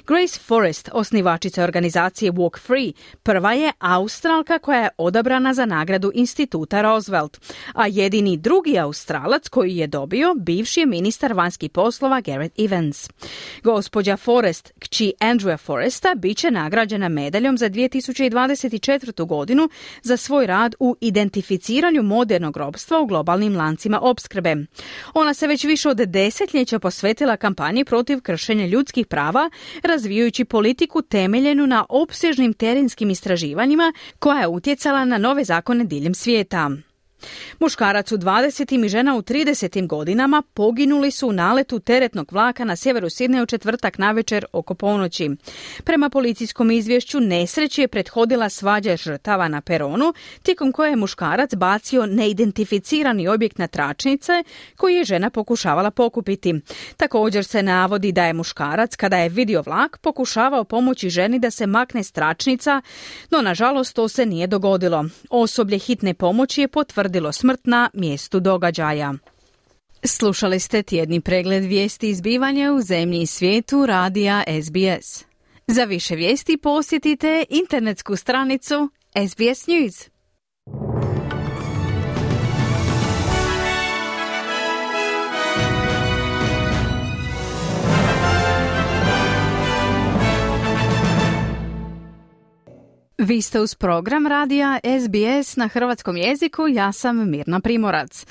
Grace 0.06 0.40
Forrest, 0.40 0.90
osnivačica 0.92 1.64
organizacije 1.64 2.32
Walk 2.32 2.58
Free, 2.58 2.92
prva 3.22 3.52
je 3.52 3.72
Australka 3.78 4.58
koja 4.58 4.82
je 4.82 4.88
odabrana 4.98 5.54
za 5.54 5.66
nagradu 5.66 6.10
instituta 6.14 6.82
Roosevelt, 6.82 7.40
a 7.74 7.86
jedini 7.86 8.36
drugi 8.36 8.78
Australac 8.78 9.48
koji 9.48 9.76
je 9.76 9.86
dobio 9.86 10.34
bivši 10.34 10.80
je 10.80 10.86
ministar 10.86 11.32
vanjskih 11.32 11.70
poslova 11.70 12.20
Garrett 12.20 12.58
Evans. 12.58 13.08
Gospođa 13.62 14.16
Forrest, 14.16 14.72
kći 14.78 15.12
Andrewa 15.20 15.58
Forresta, 15.58 16.14
bit 16.14 16.38
će 16.38 16.50
nagrada 16.50 16.75
nagrađena 16.76 17.08
medaljom 17.08 17.58
za 17.58 17.70
2024. 17.70 19.26
godinu 19.26 19.68
za 20.02 20.16
svoj 20.16 20.46
rad 20.46 20.74
u 20.78 20.96
identificiranju 21.00 22.02
modernog 22.02 22.56
robstva 22.56 23.00
u 23.00 23.06
globalnim 23.06 23.56
lancima 23.56 24.00
opskrbe. 24.00 24.56
Ona 25.14 25.34
se 25.34 25.46
već 25.46 25.64
više 25.64 25.88
od 25.88 25.96
desetljeća 25.96 26.78
posvetila 26.78 27.36
kampanji 27.36 27.84
protiv 27.84 28.20
kršenja 28.20 28.66
ljudskih 28.66 29.06
prava, 29.06 29.50
razvijajući 29.82 30.44
politiku 30.44 31.02
temeljenu 31.02 31.66
na 31.66 31.84
opsežnim 31.88 32.52
terenskim 32.52 33.10
istraživanjima 33.10 33.92
koja 34.18 34.40
je 34.40 34.48
utjecala 34.48 35.04
na 35.04 35.18
nove 35.18 35.44
zakone 35.44 35.84
diljem 35.84 36.14
svijeta. 36.14 36.70
Muškarac 37.60 38.12
u 38.12 38.18
20. 38.18 38.84
i 38.84 38.88
žena 38.88 39.16
u 39.16 39.22
30. 39.22 39.86
godinama 39.86 40.42
poginuli 40.54 41.10
su 41.10 41.28
u 41.28 41.32
naletu 41.32 41.78
teretnog 41.78 42.32
vlaka 42.32 42.64
na 42.64 42.76
sjeveru 42.76 43.10
Sidne 43.10 43.42
u 43.42 43.46
četvrtak 43.46 43.98
navečer 43.98 44.44
oko 44.52 44.74
ponoći. 44.74 45.30
Prema 45.84 46.10
policijskom 46.10 46.70
izvješću 46.70 47.20
nesreći 47.20 47.80
je 47.80 47.88
prethodila 47.88 48.48
svađa 48.48 48.96
žrtava 48.96 49.48
na 49.48 49.60
peronu, 49.60 50.14
tijekom 50.42 50.72
koje 50.72 50.90
je 50.90 50.96
muškarac 50.96 51.54
bacio 51.54 52.06
neidentificirani 52.06 53.28
objekt 53.28 53.58
na 53.58 53.66
tračnice 53.66 54.32
koji 54.76 54.94
je 54.94 55.04
žena 55.04 55.30
pokušavala 55.30 55.90
pokupiti. 55.90 56.54
Također 56.96 57.44
se 57.44 57.62
navodi 57.62 58.12
da 58.12 58.24
je 58.24 58.32
muškarac 58.32 58.96
kada 58.96 59.16
je 59.16 59.28
vidio 59.28 59.62
vlak 59.66 59.98
pokušavao 59.98 60.64
pomoći 60.64 61.10
ženi 61.10 61.38
da 61.38 61.50
se 61.50 61.66
makne 61.66 62.04
s 62.04 62.12
tračnica, 62.12 62.82
no 63.30 63.42
nažalost 63.42 63.94
to 63.94 64.08
se 64.08 64.26
nije 64.26 64.46
dogodilo. 64.46 65.04
Osoblje 65.30 65.78
hitne 65.78 66.14
pomoći 66.14 66.60
je 66.60 66.68
potvrdilo 66.68 67.05
smrt 67.32 67.60
na 67.66 67.90
mjestu 67.94 68.40
događaja. 68.40 69.14
Slušali 70.04 70.60
ste 70.60 70.82
tjedni 70.82 71.20
pregled 71.20 71.64
vijesti 71.64 72.08
izbivanja 72.08 72.72
u 72.72 72.80
zemlji 72.80 73.20
i 73.22 73.26
svijetu 73.26 73.86
radija 73.86 74.44
SBS. 74.62 75.24
Za 75.66 75.84
više 75.84 76.14
vijesti 76.14 76.56
posjetite 76.56 77.44
internetsku 77.48 78.16
stranicu 78.16 78.90
SBS 79.28 79.66
News. 79.66 80.15
Vi 93.18 93.42
ste 93.42 93.60
uz 93.60 93.74
program 93.74 94.26
radija 94.26 94.80
SBS 95.00 95.56
na 95.56 95.68
hrvatskom 95.68 96.16
jeziku, 96.16 96.68
ja 96.68 96.92
sam 96.92 97.30
Mirna 97.30 97.60
Primorac. 97.60 98.26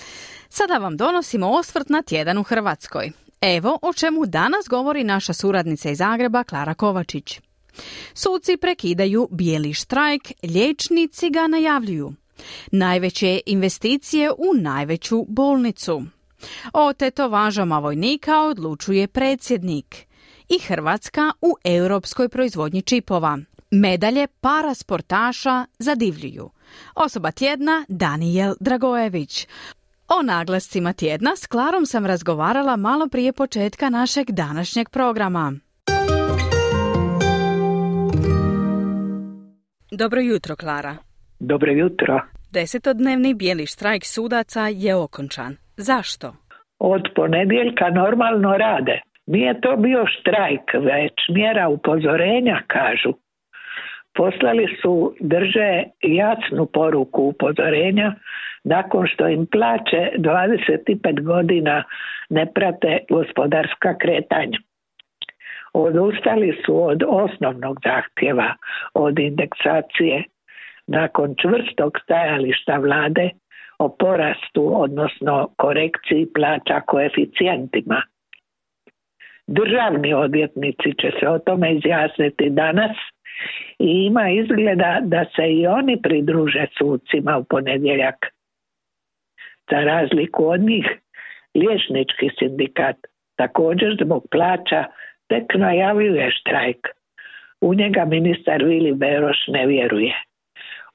Sada 0.49 0.77
vam 0.77 0.97
donosimo 0.97 1.49
osvrt 1.49 1.89
na 1.89 2.01
tjedan 2.01 2.37
u 2.37 2.43
Hrvatskoj. 2.43 3.11
Evo 3.41 3.79
o 3.81 3.93
čemu 3.93 4.25
danas 4.25 4.65
govori 4.69 5.03
naša 5.03 5.33
suradnica 5.33 5.89
iz 5.89 5.97
Zagreba 5.97 6.43
Klara 6.43 6.73
Kovačić. 6.73 7.41
Suci 8.13 8.57
prekidaju 8.57 9.27
bijeli 9.31 9.73
štrajk, 9.73 10.31
liječnici 10.43 11.29
ga 11.29 11.47
najavljuju. 11.47 12.13
Najveće 12.71 13.39
investicije 13.45 14.31
u 14.31 14.53
najveću 14.53 15.25
bolnicu. 15.27 16.03
O 16.73 16.93
tetovažama 16.93 17.79
vojnika 17.79 18.41
odlučuje 18.41 19.07
predsjednik. 19.07 20.05
I 20.49 20.59
Hrvatska 20.59 21.31
u 21.41 21.55
europskoj 21.63 22.29
proizvodnji 22.29 22.81
čipova. 22.81 23.39
Medalje 23.71 24.27
para 24.41 24.73
sportaša 24.73 25.65
zadivljuju. 25.79 26.49
Osoba 26.95 27.31
tjedna 27.31 27.85
Danijel 27.87 28.53
Dragojević. 28.59 29.47
O 30.07 30.23
naglascima 30.23 30.93
tjedna 30.93 31.35
s 31.35 31.47
Klarom 31.47 31.85
sam 31.85 32.05
razgovarala 32.05 32.75
malo 32.75 33.07
prije 33.11 33.33
početka 33.33 33.89
našeg 33.89 34.25
današnjeg 34.31 34.89
programa. 34.89 35.53
Dobro 39.91 40.21
jutro, 40.21 40.55
Klara. 40.55 40.95
Dobro 41.39 41.71
jutro. 41.71 42.21
Desetodnevni 42.51 43.33
bijeli 43.33 43.65
štrajk 43.65 44.05
sudaca 44.05 44.67
je 44.67 44.95
okončan. 44.95 45.55
Zašto? 45.77 46.35
Od 46.79 47.01
ponedjeljka 47.15 47.89
normalno 47.89 48.57
rade. 48.57 49.01
Nije 49.25 49.61
to 49.61 49.75
bio 49.77 50.05
štrajk, 50.07 50.73
već 50.73 51.35
mjera 51.35 51.69
upozorenja, 51.69 52.61
kažu 52.67 53.24
poslali 54.15 54.77
su 54.81 55.15
drže 55.19 55.83
jasnu 56.01 56.65
poruku 56.65 57.21
upozorenja 57.21 58.13
nakon 58.63 59.07
što 59.07 59.27
im 59.27 59.45
plaće 59.45 60.11
25 60.17 61.23
godina 61.23 61.83
ne 62.29 62.45
prate 62.53 62.99
gospodarska 63.09 63.97
kretanja. 63.97 64.57
Odustali 65.73 66.61
su 66.65 66.87
od 66.87 67.03
osnovnog 67.07 67.77
zahtjeva, 67.83 68.55
od 68.93 69.19
indeksacije, 69.19 70.23
nakon 70.87 71.35
čvrstog 71.41 71.99
stajališta 72.03 72.77
vlade 72.77 73.29
o 73.79 73.89
porastu, 73.99 74.81
odnosno 74.81 75.49
korekciji 75.57 76.27
plaća 76.35 76.81
koeficijentima. 76.87 78.01
Državni 79.47 80.13
odvjetnici 80.13 80.93
će 81.01 81.11
se 81.19 81.29
o 81.29 81.39
tome 81.39 81.73
izjasniti 81.73 82.49
danas– 82.49 82.97
i 83.79 84.05
ima 84.05 84.29
izgleda 84.29 84.99
da 85.03 85.25
se 85.35 85.53
i 85.53 85.67
oni 85.67 86.01
pridruže 86.01 86.65
sucima 86.77 87.37
u 87.37 87.43
ponedjeljak. 87.43 88.15
Za 89.71 89.79
razliku 89.79 90.47
od 90.47 90.59
njih, 90.59 90.85
liječnički 91.55 92.29
sindikat 92.39 92.95
također 93.35 93.97
zbog 94.03 94.27
plaća 94.31 94.85
tek 95.27 95.43
najavljuje 95.55 96.31
štrajk. 96.31 96.87
U 97.61 97.73
njega 97.73 98.05
ministar 98.05 98.63
Vili 98.63 98.93
Beroš 98.93 99.37
ne 99.47 99.65
vjeruje. 99.65 100.13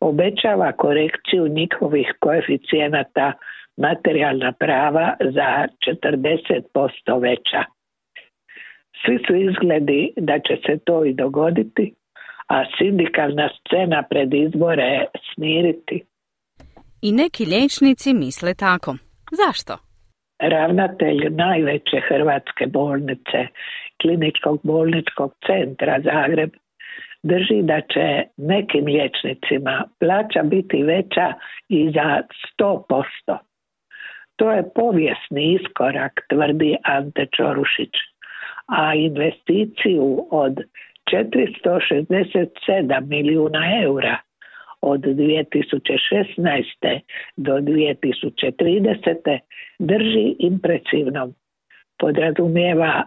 Obećava 0.00 0.72
korekciju 0.72 1.48
njihovih 1.48 2.14
koeficijenata 2.20 3.32
materijalna 3.76 4.52
prava 4.52 5.16
za 5.20 5.66
40% 5.86 7.20
veća. 7.22 7.64
Svi 9.04 9.18
su 9.26 9.34
izgledi 9.34 10.12
da 10.16 10.38
će 10.38 10.56
se 10.66 10.78
to 10.84 11.04
i 11.04 11.14
dogoditi, 11.14 11.94
a 12.54 12.64
sindikalna 12.78 13.48
scena 13.48 14.02
pred 14.10 14.34
izbore 14.34 15.06
smiriti. 15.34 16.04
I 17.02 17.12
neki 17.12 17.44
liječnici 17.44 18.14
misle 18.14 18.54
tako. 18.54 18.96
Zašto? 19.42 19.74
Ravnatelj 20.38 21.20
najveće 21.30 22.00
hrvatske 22.08 22.66
bolnice, 22.66 23.38
kliničkog 24.02 24.60
bolničkog 24.62 25.34
centra 25.46 26.00
Zagreb, 26.04 26.50
drži 27.22 27.62
da 27.62 27.80
će 27.80 28.06
nekim 28.36 28.84
liječnicima 28.84 29.84
plaća 30.00 30.42
biti 30.42 30.82
veća 30.82 31.32
i 31.68 31.90
za 31.94 32.22
100%. 32.58 33.38
To 34.36 34.50
je 34.50 34.70
povijesni 34.74 35.54
iskorak, 35.54 36.12
tvrdi 36.28 36.76
Ante 36.82 37.26
Čorušić, 37.36 37.94
a 38.66 38.94
investiciju 38.94 40.26
od 40.30 40.54
467 41.12 43.08
milijuna 43.08 43.82
eura 43.84 44.16
od 44.80 45.00
2016. 45.00 47.00
do 47.36 47.52
2030. 47.52 49.38
drži 49.78 50.36
impresivnom. 50.38 51.34
Podrazumijeva 51.98 53.04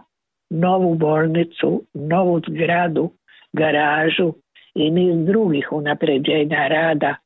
novu 0.50 0.94
bolnicu, 0.94 1.82
novu 1.94 2.40
zgradu, 2.48 3.10
garažu 3.52 4.32
i 4.74 4.90
niz 4.90 5.26
drugih 5.26 5.72
unapređenja 5.72 6.68
rada, 6.68 7.16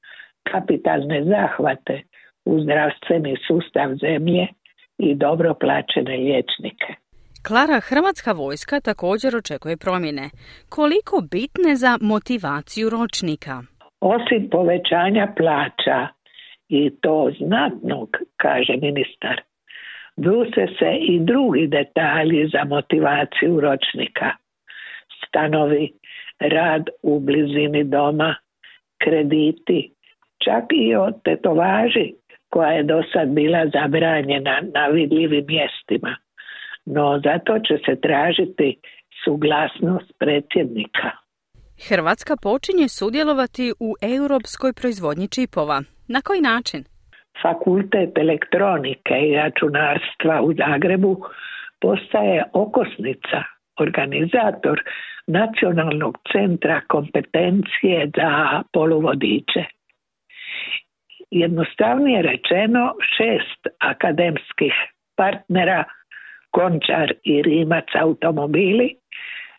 kapitalne 0.42 1.24
zahvate 1.24 2.02
u 2.44 2.60
zdravstveni 2.60 3.36
sustav 3.46 3.94
zemlje 3.94 4.46
i 4.98 5.14
dobro 5.14 5.54
plaćene 5.54 6.16
liječnike. 6.16 6.94
Klara, 7.46 7.80
Hrvatska 7.80 8.32
vojska 8.32 8.80
također 8.80 9.36
očekuje 9.36 9.76
promjene. 9.76 10.30
Koliko 10.68 11.16
bitne 11.30 11.76
za 11.76 11.98
motivaciju 12.00 12.90
ročnika? 12.90 13.62
Osim 14.00 14.48
povećanja 14.50 15.32
plaća 15.36 16.08
i 16.68 16.90
to 17.00 17.30
znatnog, 17.38 18.08
kaže 18.36 18.74
ministar, 18.82 19.40
bruse 20.16 20.66
se 20.78 20.90
i 21.00 21.20
drugi 21.20 21.66
detalji 21.66 22.48
za 22.52 22.64
motivaciju 22.64 23.60
ročnika. 23.60 24.30
Stanovi, 25.26 25.92
rad 26.40 26.84
u 27.02 27.20
blizini 27.20 27.84
doma, 27.84 28.34
krediti, 28.98 29.92
čak 30.44 30.64
i 30.70 30.96
o 30.96 31.10
tetovaži 31.24 32.12
koja 32.50 32.70
je 32.70 32.82
do 32.82 33.02
sad 33.12 33.28
bila 33.28 33.66
zabranjena 33.66 34.60
na 34.74 34.86
vidljivim 34.86 35.44
mjestima 35.48 36.16
no 36.94 37.20
zato 37.24 37.58
će 37.66 37.74
se 37.86 38.00
tražiti 38.00 38.68
suglasnost 39.24 40.12
predsjednika. 40.18 41.10
Hrvatska 41.88 42.34
počinje 42.42 42.88
sudjelovati 42.88 43.72
u 43.80 43.94
europskoj 44.16 44.72
proizvodnji 44.72 45.28
čipova. 45.28 45.82
Na 46.08 46.20
koji 46.20 46.40
način? 46.40 46.80
Fakultet 47.42 48.18
elektronike 48.18 49.14
i 49.28 49.36
računarstva 49.36 50.42
u 50.42 50.54
Zagrebu 50.54 51.12
postaje 51.80 52.44
okosnica, 52.52 53.38
organizator 53.80 54.82
Nacionalnog 55.26 56.18
centra 56.32 56.80
kompetencije 56.88 58.10
za 58.16 58.62
poluvodiče. 58.72 59.64
Jednostavnije 61.30 62.22
rečeno 62.22 62.94
šest 63.16 63.62
akademskih 63.78 64.72
partnera 65.16 65.84
Končar 66.50 67.12
i 67.24 67.42
Rimac 67.42 67.84
automobili, 68.00 68.94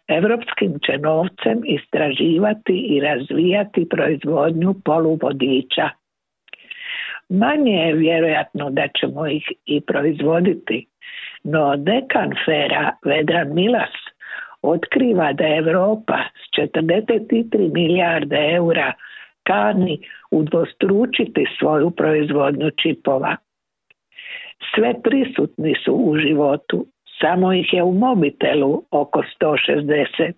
evropskim 0.07 0.79
će 0.85 0.97
novcem 0.97 1.61
istraživati 1.65 2.73
i 2.73 2.99
razvijati 2.99 3.89
proizvodnju 3.89 4.75
poluvodiča. 4.85 5.89
Manje 7.29 7.71
je 7.71 7.93
vjerojatno 7.93 8.69
da 8.69 8.87
ćemo 8.99 9.27
ih 9.27 9.51
i 9.65 9.81
proizvoditi, 9.81 10.87
no 11.43 11.75
dekan 11.77 12.31
fera 12.45 12.91
Vedran 13.05 13.53
Milas 13.53 13.95
otkriva 14.61 15.33
da 15.33 15.47
Europa 15.47 16.17
s 16.35 16.59
43 16.59 17.73
milijarde 17.73 18.49
eura 18.55 18.93
kani 19.43 19.99
udvostručiti 20.31 21.45
svoju 21.59 21.91
proizvodnju 21.91 22.71
čipova. 22.81 23.35
Sve 24.75 24.93
prisutni 25.03 25.73
su 25.85 25.93
u 25.93 26.17
životu, 26.17 26.85
samo 27.21 27.53
ih 27.53 27.73
je 27.73 27.83
u 27.83 27.93
mobitelu 27.93 28.83
oko 28.91 29.23
160. 29.41 30.33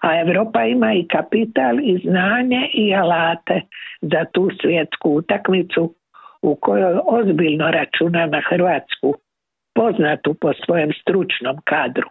A 0.00 0.20
Europa 0.20 0.64
ima 0.64 0.92
i 0.92 1.06
kapital 1.08 1.80
i 1.80 2.00
znanje 2.04 2.70
i 2.74 2.94
alate 2.94 3.60
za 4.00 4.24
tu 4.32 4.48
svjetsku 4.60 5.10
utakmicu 5.10 5.94
u 6.42 6.54
kojoj 6.54 6.98
ozbiljno 7.06 7.70
računa 7.70 8.26
na 8.26 8.40
Hrvatsku, 8.48 9.14
poznatu 9.74 10.34
po 10.40 10.52
svojem 10.64 10.90
stručnom 11.00 11.56
kadru. 11.64 12.08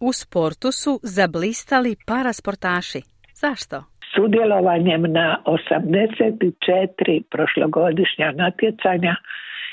U 0.00 0.12
sportu 0.12 0.68
su 0.72 0.92
zablistali 1.02 1.96
parasportaši. 2.06 3.00
Zašto? 3.42 3.84
Sudjelovanjem 4.14 5.02
na 5.02 5.42
84 5.46 7.22
prošlogodišnja 7.30 8.32
natjecanja 8.32 9.14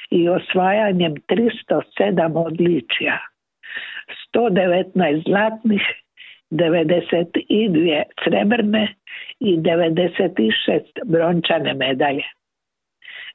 i 0.10 0.30
osvajanjem 0.30 1.16
307 1.16 2.38
odličja, 2.46 3.20
119 4.36 5.24
zlatnih, 5.28 5.82
92 6.52 8.04
srebrne 8.24 8.96
i 9.40 9.58
96 9.58 10.82
brončane 11.06 11.74
medalje. 11.74 12.24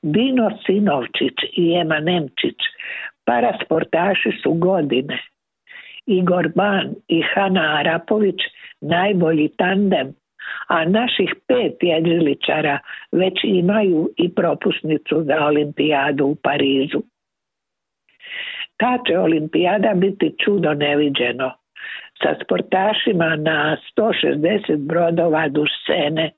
Dino 0.02 0.50
Sinovčić 0.66 1.38
i 1.56 1.74
Ema 1.74 2.00
Nemčić, 2.00 2.58
parasportaši 3.24 4.32
su 4.42 4.52
godine. 4.54 5.18
Igor 6.06 6.48
Ban 6.54 6.94
i 7.08 7.22
Hana 7.34 7.78
Arapović 7.78 8.40
najbolji 8.80 9.48
tandem, 9.56 10.14
a 10.68 10.84
naših 10.84 11.34
pet 11.46 11.76
jedriličara 11.80 12.78
već 13.12 13.34
imaju 13.44 14.10
i 14.16 14.34
propusnicu 14.34 15.22
za 15.22 15.46
olimpijadu 15.46 16.26
u 16.26 16.34
Parizu. 16.34 17.02
Ta 18.76 18.98
će 19.06 19.18
olimpijada 19.18 19.92
biti 19.94 20.34
čudo 20.44 20.74
neviđeno 20.74 21.52
sa 22.22 22.34
sportašima 22.44 23.36
na 23.36 23.76
160 23.98 24.76
brodova 24.76 25.48
duž 25.48 25.70
scene. 25.82 26.30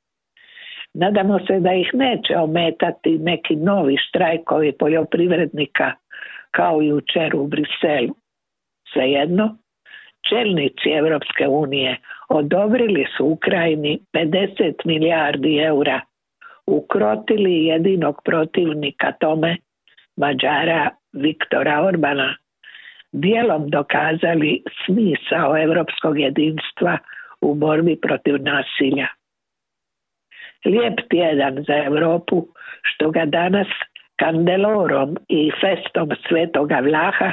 Nadamo 0.94 1.38
se 1.38 1.60
da 1.60 1.72
ih 1.72 1.90
neće 1.94 2.36
ometati 2.36 3.18
neki 3.18 3.56
novi 3.56 3.96
štrajkovi 4.08 4.72
poljoprivrednika 4.78 5.92
kao 6.50 6.80
jučer 6.80 7.36
u 7.36 7.46
Briselu. 7.46 8.14
Svejedno, 8.92 9.56
čelnici 10.28 10.90
Europske 10.90 11.48
unije 11.48 11.96
odobrili 12.28 13.06
su 13.16 13.26
Ukrajini 13.26 13.98
50 14.12 14.74
milijardi 14.84 15.58
eura, 15.58 16.00
ukrotili 16.66 17.64
jedinog 17.64 18.20
protivnika 18.24 19.12
tome, 19.20 19.56
Mađara 20.16 20.90
Viktora 21.12 21.82
Orbana, 21.82 22.36
dijelom 23.12 23.70
dokazali 23.70 24.62
smisao 24.84 25.58
europskog 25.62 26.18
jedinstva 26.18 26.98
u 27.40 27.54
borbi 27.54 28.00
protiv 28.00 28.34
nasilja. 28.42 29.06
Lijep 30.64 30.94
tjedan 31.10 31.64
za 31.66 31.84
Europu 31.84 32.48
što 32.82 33.10
ga 33.10 33.24
danas 33.24 33.66
kandelorom 34.16 35.16
i 35.29 35.50
festom 35.61 36.09
svetoga 36.29 36.81
Vlaha 36.81 37.33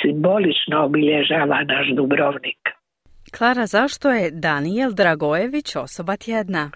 simbolično 0.00 0.84
obilježava 0.84 1.62
naš 1.64 1.86
Dubrovnik. 1.96 2.62
Klara, 3.38 3.66
zašto 3.66 4.10
je 4.10 4.30
Daniel 4.30 4.90
Dragojević 4.96 5.76
osoba 5.76 6.16
tjedna? 6.16 6.70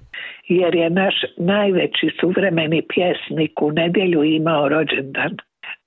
Jer 0.49 0.75
je 0.75 0.91
naš 0.91 1.15
najveći 1.37 2.07
suvremeni 2.21 2.83
pjesnik 2.95 3.63
u 3.63 3.73
nedjelju 3.73 4.25
imao 4.25 4.69
rođendan. 4.69 5.37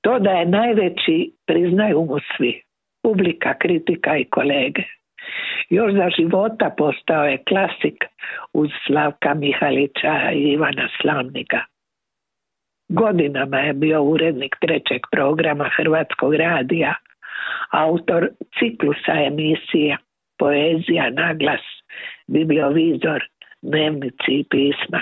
To 0.01 0.19
da 0.19 0.31
je 0.31 0.45
najveći 0.45 1.31
priznaju 1.47 2.05
mu 2.05 2.17
svi, 2.37 2.61
publika, 3.03 3.57
kritika 3.57 4.17
i 4.17 4.25
kolege. 4.25 4.83
Još 5.69 5.93
za 5.93 6.09
života 6.17 6.75
postao 6.77 7.25
je 7.25 7.43
klasik 7.47 7.97
uz 8.53 8.69
Slavka 8.87 9.33
Mihalića 9.33 10.31
i 10.33 10.41
Ivana 10.51 10.87
Slavnika. 11.01 11.59
Godinama 12.89 13.57
je 13.57 13.73
bio 13.73 14.03
urednik 14.03 14.55
trećeg 14.61 15.01
programa 15.11 15.69
Hrvatskog 15.77 16.35
radija, 16.35 16.93
autor 17.71 18.29
ciklusa 18.59 19.13
emisija 19.27 19.97
Poezija, 20.37 21.09
Naglas, 21.09 21.61
Bibliovizor, 22.27 23.23
Dnevnici 23.61 24.31
i 24.31 24.45
pisma. 24.49 25.01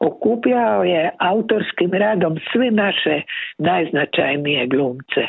Okupljao 0.00 0.84
je 0.84 1.10
autorskim 1.18 1.90
radom 1.92 2.38
sve 2.52 2.70
naše 2.70 3.22
najznačajnije 3.58 4.66
glumce, 4.66 5.26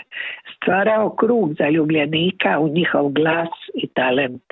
stvarao 0.55 1.15
krug 1.15 1.53
zaljubljenika 1.53 2.59
u 2.59 2.67
njihov 2.67 3.09
glas 3.09 3.49
i 3.73 3.87
talent. 3.87 4.43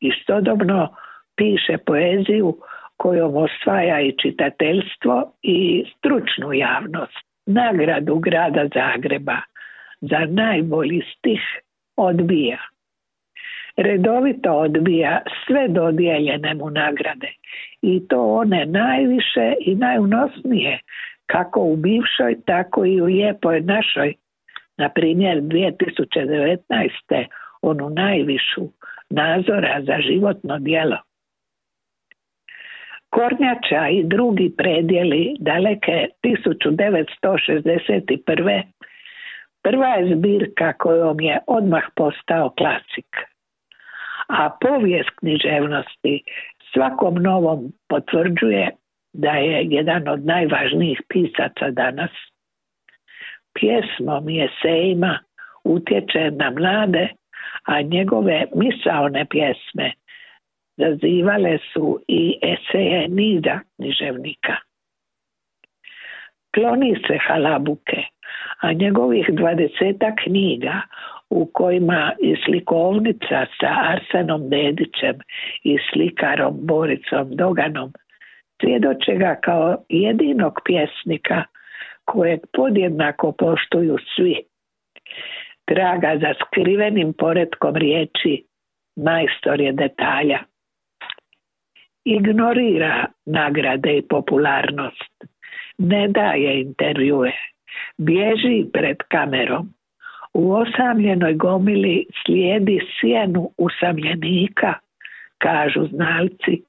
Istodobno 0.00 0.96
piše 1.36 1.78
poeziju 1.86 2.56
kojom 2.96 3.36
osvaja 3.36 4.00
i 4.00 4.16
čitateljstvo 4.22 5.32
i 5.42 5.84
stručnu 5.98 6.52
javnost. 6.52 7.26
Nagradu 7.46 8.18
grada 8.18 8.68
Zagreba 8.74 9.36
za 10.00 10.18
najbolji 10.28 11.02
stih 11.18 11.40
odbija 11.96 12.58
redovito 13.76 14.52
odbija 14.52 15.22
sve 15.46 15.68
dodijeljene 15.68 16.54
mu 16.54 16.70
nagrade 16.70 17.32
i 17.82 18.08
to 18.08 18.22
one 18.22 18.66
najviše 18.66 19.54
i 19.60 19.74
najunosnije 19.74 20.78
kako 21.26 21.60
u 21.60 21.76
bivšoj 21.76 22.36
tako 22.46 22.84
i 22.84 23.00
u 23.00 23.04
lijepoj 23.04 23.60
našoj 23.60 24.14
na 24.76 24.88
primjer 24.88 25.40
2019. 25.40 27.24
onu 27.62 27.90
najvišu 27.90 28.68
nazora 29.10 29.82
za 29.86 30.00
životno 30.00 30.58
djelo. 30.58 30.96
Kornjača 33.16 33.88
i 33.88 34.04
drugi 34.04 34.52
predjeli 34.56 35.36
daleke 35.38 36.08
1961. 36.22 38.62
Prva 39.62 39.86
je 39.86 40.16
zbirka 40.16 40.72
kojom 40.72 41.20
je 41.20 41.38
odmah 41.46 41.84
postao 41.96 42.50
klasik 42.50 43.16
a 44.28 44.50
povijest 44.60 45.10
književnosti 45.18 46.22
svakom 46.72 47.14
novom 47.14 47.72
potvrđuje 47.88 48.70
da 49.12 49.30
je 49.30 49.66
jedan 49.70 50.08
od 50.08 50.26
najvažnijih 50.26 51.00
pisaca 51.08 51.70
danas. 51.70 52.10
Pjesmom 53.54 54.28
i 54.28 54.44
esejima 54.44 55.18
utječe 55.64 56.30
na 56.30 56.50
mlade, 56.50 57.08
a 57.64 57.82
njegove 57.82 58.44
misaone 58.54 59.26
pjesme 59.30 59.92
zazivale 60.76 61.58
su 61.72 62.00
i 62.08 62.38
eseje 62.42 63.08
niza 63.08 63.60
književnika. 63.76 64.56
Kloni 66.54 66.94
se 67.06 67.18
halabuke, 67.18 68.02
a 68.60 68.72
njegovih 68.72 69.26
dvadeseta 69.32 70.14
knjiga 70.24 70.80
u 71.30 71.46
kojima 71.52 72.12
i 72.20 72.36
slikovnica 72.44 73.46
sa 73.60 73.70
Arsenom 73.92 74.48
Dedićem 74.50 75.16
i 75.64 75.78
slikarom 75.92 76.54
Boricom 76.60 77.30
Doganom 77.30 77.92
svjedoče 78.60 79.14
ga 79.14 79.34
kao 79.42 79.76
jedinog 79.88 80.60
pjesnika 80.64 81.44
kojeg 82.04 82.40
podjednako 82.52 83.32
poštuju 83.32 83.96
svi. 84.16 84.42
Traga 85.64 86.18
za 86.20 86.34
skrivenim 86.46 87.12
poredkom 87.12 87.76
riječi, 87.76 88.44
majstor 88.96 89.60
je 89.60 89.72
detalja. 89.72 90.38
Ignorira 92.06 93.06
nagrade 93.26 93.96
i 93.96 94.02
popularnost, 94.02 95.24
ne 95.78 96.08
daje 96.08 96.60
intervjue, 96.60 97.32
bježi 97.98 98.64
pred 98.72 98.96
kamerom, 99.08 99.68
u 100.34 100.52
osamljenoj 100.52 101.34
gomili 101.34 102.06
slijedi 102.24 102.80
sjenu 103.00 103.50
usamljenika, 103.58 104.74
kažu 105.38 105.86
znalci, 105.86 106.62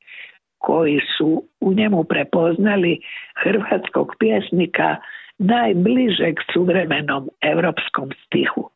koji 0.57 0.99
su 1.17 1.43
u 1.61 1.73
njemu 1.73 2.03
prepoznali 2.03 2.99
hrvatskog 3.43 4.15
pjesnika 4.19 4.95
najbližeg 5.37 6.35
suvremenom 6.53 7.29
europskom 7.41 8.09
stihu. 8.25 8.69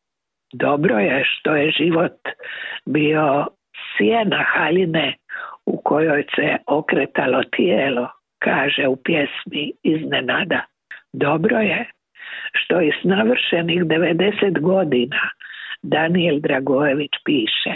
Dobro 0.54 1.00
je 1.00 1.24
što 1.26 1.56
je 1.56 1.72
život 1.72 2.20
bio 2.86 3.48
sjena 3.98 4.44
haljine 4.54 5.16
u 5.74 5.82
kojoj 5.84 6.24
se 6.36 6.58
okretalo 6.68 7.42
tijelo 7.56 8.08
kaže 8.40 8.88
u 8.88 8.96
pjesmi 8.96 9.72
iznenada. 9.84 10.62
Dobro 11.14 11.58
je 11.58 11.92
što 12.54 12.82
iz 12.82 12.98
navršenih 13.04 13.82
90 13.82 14.60
godina 14.62 15.22
Daniel 15.82 16.40
Dragojević 16.40 17.12
piše. 17.26 17.76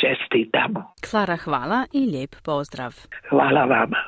Čestitamo. 0.00 0.80
Klara, 1.10 1.36
hvala 1.36 1.86
i 1.92 1.98
lijep 1.98 2.30
pozdrav. 2.44 2.92
Hvala 3.30 3.64
vama. 3.64 4.00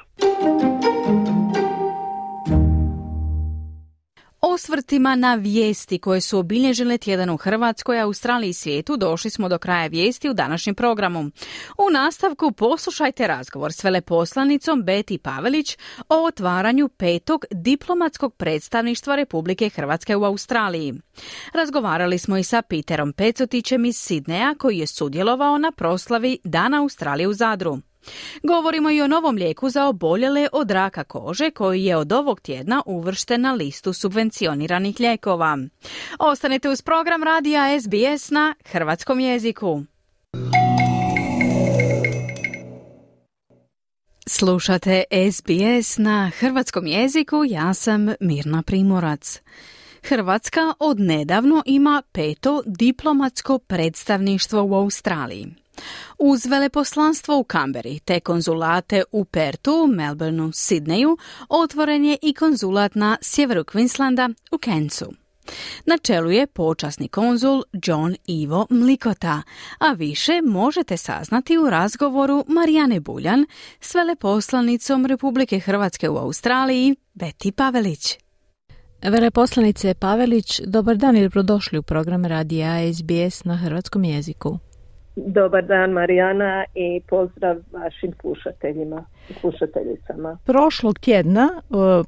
Osvrtima 4.58 5.16
na 5.16 5.34
vijesti 5.34 5.98
koje 5.98 6.20
su 6.20 6.38
obilježile 6.38 6.98
tjedan 6.98 7.30
u 7.30 7.36
Hrvatskoj, 7.36 8.00
Australiji 8.00 8.50
i 8.50 8.52
svijetu 8.52 8.96
došli 8.96 9.30
smo 9.30 9.48
do 9.48 9.58
kraja 9.58 9.86
vijesti 9.86 10.30
u 10.30 10.34
današnjem 10.34 10.74
programu. 10.74 11.30
U 11.78 11.90
nastavku 11.92 12.52
poslušajte 12.52 13.26
razgovor 13.26 13.72
s 13.72 13.84
veleposlanicom 13.84 14.82
Beti 14.82 15.18
Pavelić 15.18 15.78
o 16.08 16.24
otvaranju 16.26 16.88
petog 16.88 17.44
diplomatskog 17.50 18.34
predstavništva 18.34 19.16
Republike 19.16 19.68
Hrvatske 19.68 20.16
u 20.16 20.24
Australiji. 20.24 20.94
Razgovarali 21.54 22.18
smo 22.18 22.36
i 22.36 22.44
sa 22.44 22.62
Peterom 22.62 23.12
Pecotićem 23.12 23.84
iz 23.84 23.96
Sidneja 23.96 24.54
koji 24.58 24.78
je 24.78 24.86
sudjelovao 24.86 25.58
na 25.58 25.72
proslavi 25.72 26.38
Dana 26.44 26.82
Australije 26.82 27.28
u 27.28 27.32
Zadru. 27.32 27.78
Govorimo 28.42 28.90
i 28.90 29.02
o 29.02 29.06
novom 29.06 29.36
lijeku 29.36 29.70
za 29.70 29.86
oboljele 29.86 30.48
od 30.52 30.70
raka 30.70 31.04
kože 31.04 31.50
koji 31.50 31.84
je 31.84 31.96
od 31.96 32.12
ovog 32.12 32.40
tjedna 32.40 32.82
uvršten 32.86 33.40
na 33.40 33.52
listu 33.52 33.92
subvencioniranih 33.92 35.00
lijekova. 35.00 35.58
Ostanite 36.18 36.68
uz 36.68 36.82
program 36.82 37.22
radija 37.22 37.80
SBS 37.80 38.30
na 38.30 38.54
hrvatskom 38.64 39.20
jeziku. 39.20 39.82
Slušate 44.26 45.04
SBS 45.32 45.98
na 45.98 46.30
hrvatskom 46.38 46.86
jeziku, 46.86 47.44
ja 47.46 47.74
sam 47.74 48.08
Mirna 48.20 48.62
Primorac. 48.62 49.40
Hrvatska 50.02 50.74
od 50.78 51.00
nedavno 51.00 51.62
ima 51.66 52.02
peto 52.12 52.62
diplomatsko 52.66 53.58
predstavništvo 53.58 54.62
u 54.62 54.74
Australiji. 54.74 55.46
Uz 56.18 56.46
veleposlanstvo 56.46 57.38
u 57.38 57.44
Kamberi 57.44 57.98
te 57.98 58.20
konzulate 58.20 59.02
u 59.12 59.24
Pertu, 59.24 59.86
Melbourneu, 59.86 60.52
Sidneju, 60.52 61.18
otvoren 61.48 62.04
je 62.04 62.16
i 62.22 62.34
konzulat 62.34 62.94
na 62.94 63.16
sjeveru 63.22 63.64
Queenslanda 63.64 64.34
u 64.52 64.58
Kencu. 64.58 65.12
Na 65.86 65.98
čelu 65.98 66.30
je 66.30 66.46
počasni 66.46 67.08
konzul 67.08 67.62
John 67.72 68.16
Ivo 68.26 68.66
Mlikota, 68.70 69.42
a 69.78 69.92
više 69.92 70.40
možete 70.44 70.96
saznati 70.96 71.58
u 71.58 71.70
razgovoru 71.70 72.44
Marijane 72.48 73.00
Buljan 73.00 73.46
s 73.80 73.94
veleposlanicom 73.94 75.06
Republike 75.06 75.58
Hrvatske 75.58 76.08
u 76.08 76.16
Australiji, 76.16 76.96
Beti 77.14 77.52
Pavelić. 77.52 78.18
Veleposlanice 79.02 79.94
Pavelić, 79.94 80.60
dobar 80.66 80.96
dan 80.96 81.16
i 81.16 81.22
dobrodošli 81.22 81.78
u 81.78 81.82
program 81.82 82.24
radija 82.24 82.92
SBS 82.92 83.44
na 83.44 83.56
hrvatskom 83.56 84.04
jeziku. 84.04 84.58
Dobar 85.26 85.66
dan 85.66 85.90
Marijana 85.90 86.64
i 86.74 87.00
pozdrav 87.08 87.56
vašim 87.72 88.12
slušateljima 88.20 89.04
i 89.30 89.32
slušateljicama. 89.32 90.38
Prošlog 90.44 90.98
tjedna, 90.98 91.48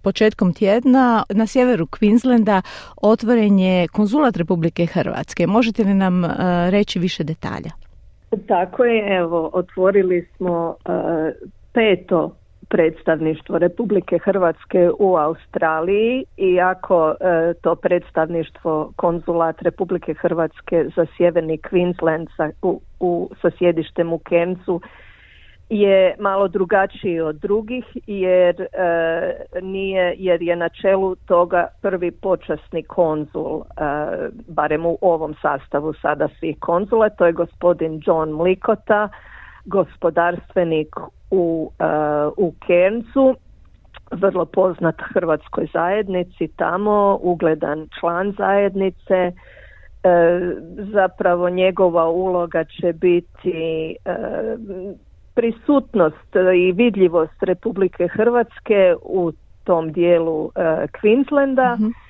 početkom 0.02 0.54
tjedna, 0.54 1.22
na 1.28 1.46
sjeveru 1.46 1.86
Queenslanda 1.86 2.62
otvoren 2.96 3.58
je 3.58 3.88
konzulat 3.88 4.36
Republike 4.36 4.86
Hrvatske. 4.86 5.46
Možete 5.46 5.84
li 5.84 5.94
nam 5.94 6.24
e, 6.24 6.28
reći 6.70 6.98
više 6.98 7.24
detalja? 7.24 7.70
Tako 8.46 8.84
je, 8.84 9.16
evo, 9.16 9.50
otvorili 9.52 10.28
smo 10.36 10.76
e, 10.84 10.90
peto 11.72 12.36
predstavništvo 12.70 13.58
Republike 13.58 14.18
Hrvatske 14.18 14.90
u 14.98 15.16
Australiji 15.16 16.24
iako 16.36 17.14
e, 17.20 17.54
to 17.62 17.74
predstavništvo 17.74 18.92
konzulat 18.96 19.62
Republike 19.62 20.14
Hrvatske 20.14 20.84
za 20.96 21.06
sjeverni 21.16 21.58
Queensland 21.58 22.26
sa, 22.36 22.50
u, 22.62 22.80
u, 23.00 23.30
sa 23.42 23.50
sjedištem 23.58 24.12
u 24.12 24.18
Kencu 24.18 24.80
je 25.70 26.14
malo 26.18 26.48
drugačiji 26.48 27.20
od 27.20 27.36
drugih 27.36 27.84
jer 28.06 28.60
e, 28.60 28.66
nije 29.62 30.14
jer 30.18 30.42
je 30.42 30.56
na 30.56 30.68
čelu 30.68 31.14
toga 31.14 31.66
prvi 31.82 32.10
počasni 32.10 32.82
konzul 32.82 33.60
e, 33.60 33.64
barem 34.48 34.86
u 34.86 34.98
ovom 35.00 35.34
sastavu 35.42 35.92
sada 35.92 36.28
svih 36.38 36.56
konzula 36.60 37.08
to 37.08 37.26
je 37.26 37.32
gospodin 37.32 38.02
John 38.06 38.30
Mlikota 38.30 39.08
gospodarstvenik 39.70 40.96
u, 41.30 41.70
uh, 41.78 42.32
u 42.36 42.54
Kerncu, 42.66 43.36
vrlo 44.10 44.44
poznat 44.44 44.94
hrvatskoj 45.14 45.66
zajednici 45.72 46.48
tamo, 46.56 47.18
ugledan 47.22 47.88
član 48.00 48.32
zajednice. 48.38 49.32
E, 50.02 50.12
zapravo 50.76 51.50
njegova 51.50 52.08
uloga 52.08 52.64
će 52.64 52.92
biti 52.92 53.96
e, 54.04 54.14
prisutnost 55.34 56.36
i 56.56 56.72
vidljivost 56.72 57.42
Republike 57.42 58.08
Hrvatske 58.08 58.94
u 59.02 59.32
tom 59.64 59.92
dijelu 59.92 60.50
e, 60.54 60.86
Queenslanda. 60.86 61.76
mm 61.78 62.09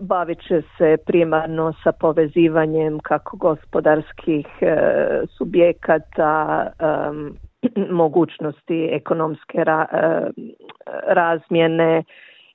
bavit 0.00 0.38
će 0.48 0.62
se 0.78 0.96
primarno 1.06 1.72
sa 1.84 1.92
povezivanjem 1.92 2.98
kako 2.98 3.36
gospodarskih 3.36 4.46
subjekata 5.38 6.66
mogućnosti 7.90 8.88
ekonomske 8.92 9.58
e, 9.58 9.64
razmjene 11.06 12.04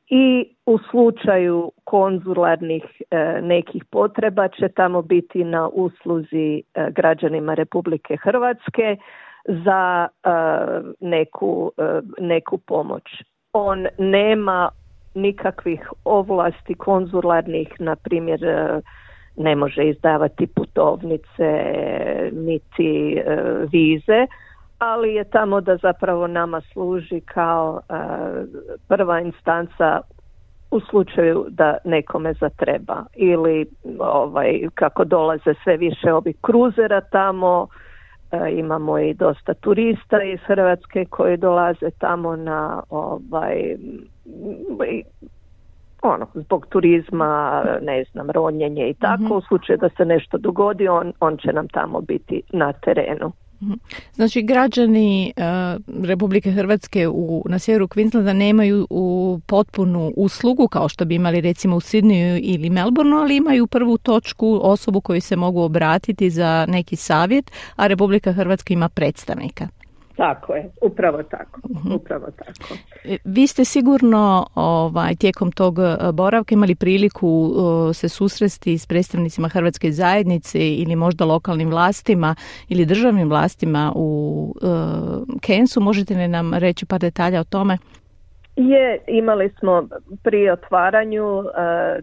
i 0.07 0.45
u 0.65 0.77
slučaju 0.89 1.71
konzularnih 1.83 2.83
e, 3.11 3.41
nekih 3.41 3.85
potreba 3.91 4.47
će 4.47 4.69
tamo 4.69 5.01
biti 5.01 5.43
na 5.43 5.67
usluzi 5.67 6.61
e, 6.73 6.91
građanima 6.91 7.53
Republike 7.53 8.17
Hrvatske 8.17 8.97
za 9.45 10.07
neku, 10.99 11.71
neku 12.19 12.57
pomoć. 12.57 13.03
On 13.53 13.87
nema 13.97 14.69
nikakvih 15.13 15.89
ovlasti 16.05 16.73
konzularnih, 16.73 17.67
na 17.79 17.95
primjer 17.95 18.39
ne 19.37 19.55
može 19.55 19.83
izdavati 19.83 20.47
putovnice 20.47 21.63
niti 22.31 23.21
vize, 23.71 24.27
ali 24.79 25.13
je 25.13 25.23
tamo 25.23 25.61
da 25.61 25.77
zapravo 25.77 26.27
nama 26.27 26.61
služi 26.61 27.21
kao 27.21 27.81
e, 27.81 27.93
prva 28.87 29.19
instanca 29.19 30.01
u 30.71 30.79
slučaju 30.79 31.45
da 31.49 31.77
nekome 31.83 32.33
zatreba. 32.33 33.03
Ili 33.15 33.65
ovaj 33.99 34.61
kako 34.75 35.03
dolaze 35.03 35.53
sve 35.63 35.77
više 35.77 36.13
ovih 36.13 36.35
kruzera 36.41 37.01
tamo 37.01 37.67
e, 38.31 38.51
imamo 38.51 38.99
i 38.99 39.13
dosta 39.13 39.53
turista 39.53 40.23
iz 40.23 40.39
Hrvatske 40.45 41.05
koji 41.05 41.37
dolaze 41.37 41.89
tamo 41.99 42.35
na 42.35 42.83
ovaj 42.89 43.75
ono, 46.01 46.27
zbog 46.33 46.65
turizma, 46.69 47.63
ne 47.81 48.03
znam, 48.11 48.29
ronjenje 48.31 48.89
i 48.89 48.93
tako, 48.93 49.23
mhm. 49.23 49.33
u 49.33 49.41
slučaju 49.41 49.77
da 49.77 49.89
se 49.97 50.05
nešto 50.05 50.37
dogodi, 50.37 50.87
on, 50.87 51.13
on 51.19 51.37
će 51.37 51.53
nam 51.53 51.67
tamo 51.67 52.01
biti 52.01 52.41
na 52.53 52.73
terenu. 52.73 53.31
Mhm. 53.63 53.73
Znači 54.13 54.41
građani 54.41 55.33
uh, 55.37 56.05
Republike 56.05 56.51
Hrvatske 56.51 57.07
u, 57.07 57.43
na 57.49 57.59
sjeveru 57.59 57.87
Queenslanda 57.87 58.33
nemaju 58.33 58.87
u 58.89 59.39
potpunu 59.47 60.13
uslugu 60.17 60.67
kao 60.67 60.89
što 60.89 61.05
bi 61.05 61.15
imali 61.15 61.41
recimo 61.41 61.75
u 61.75 61.79
Sydneyu 61.79 62.39
ili 62.43 62.69
Melbourneu, 62.69 63.19
ali 63.19 63.37
imaju 63.37 63.67
prvu 63.67 63.97
točku 63.97 64.59
osobu 64.63 65.01
koju 65.01 65.21
se 65.21 65.35
mogu 65.35 65.61
obratiti 65.61 66.29
za 66.29 66.65
neki 66.69 66.95
savjet, 66.95 67.51
a 67.75 67.87
Republika 67.87 68.31
Hrvatska 68.33 68.73
ima 68.73 68.89
predstavnika. 68.89 69.67
Tako 70.15 70.53
je, 70.53 70.71
upravo 70.81 71.23
tako, 71.23 71.59
mhm. 71.69 71.93
upravo 71.93 72.25
tako. 72.37 72.73
E, 73.03 73.17
vi 73.23 73.47
ste 73.47 73.65
sigurno 73.65 74.47
ovaj, 74.55 75.15
tijekom 75.15 75.51
tog 75.51 75.79
e, 75.79 76.11
boravka 76.13 76.53
imali 76.55 76.75
priliku 76.75 77.53
se 77.93 78.09
susresti 78.09 78.77
s 78.77 78.87
predstavnicima 78.87 79.47
Hrvatske 79.47 79.91
zajednice 79.91 80.59
ili 80.59 80.95
možda 80.95 81.25
lokalnim 81.25 81.69
vlastima 81.69 82.35
ili 82.69 82.85
državnim 82.85 83.29
vlastima 83.29 83.91
u 83.95 84.53
uh, 84.61 85.39
Kensu. 85.41 85.81
Možete 85.81 86.13
li 86.13 86.27
nam 86.27 86.53
reći 86.53 86.85
par 86.85 86.99
detalja 86.99 87.39
o 87.39 87.43
tome? 87.43 87.77
Je, 88.55 88.99
imali 89.07 89.49
smo 89.59 89.87
pri 90.23 90.49
otvaranju, 90.49 91.43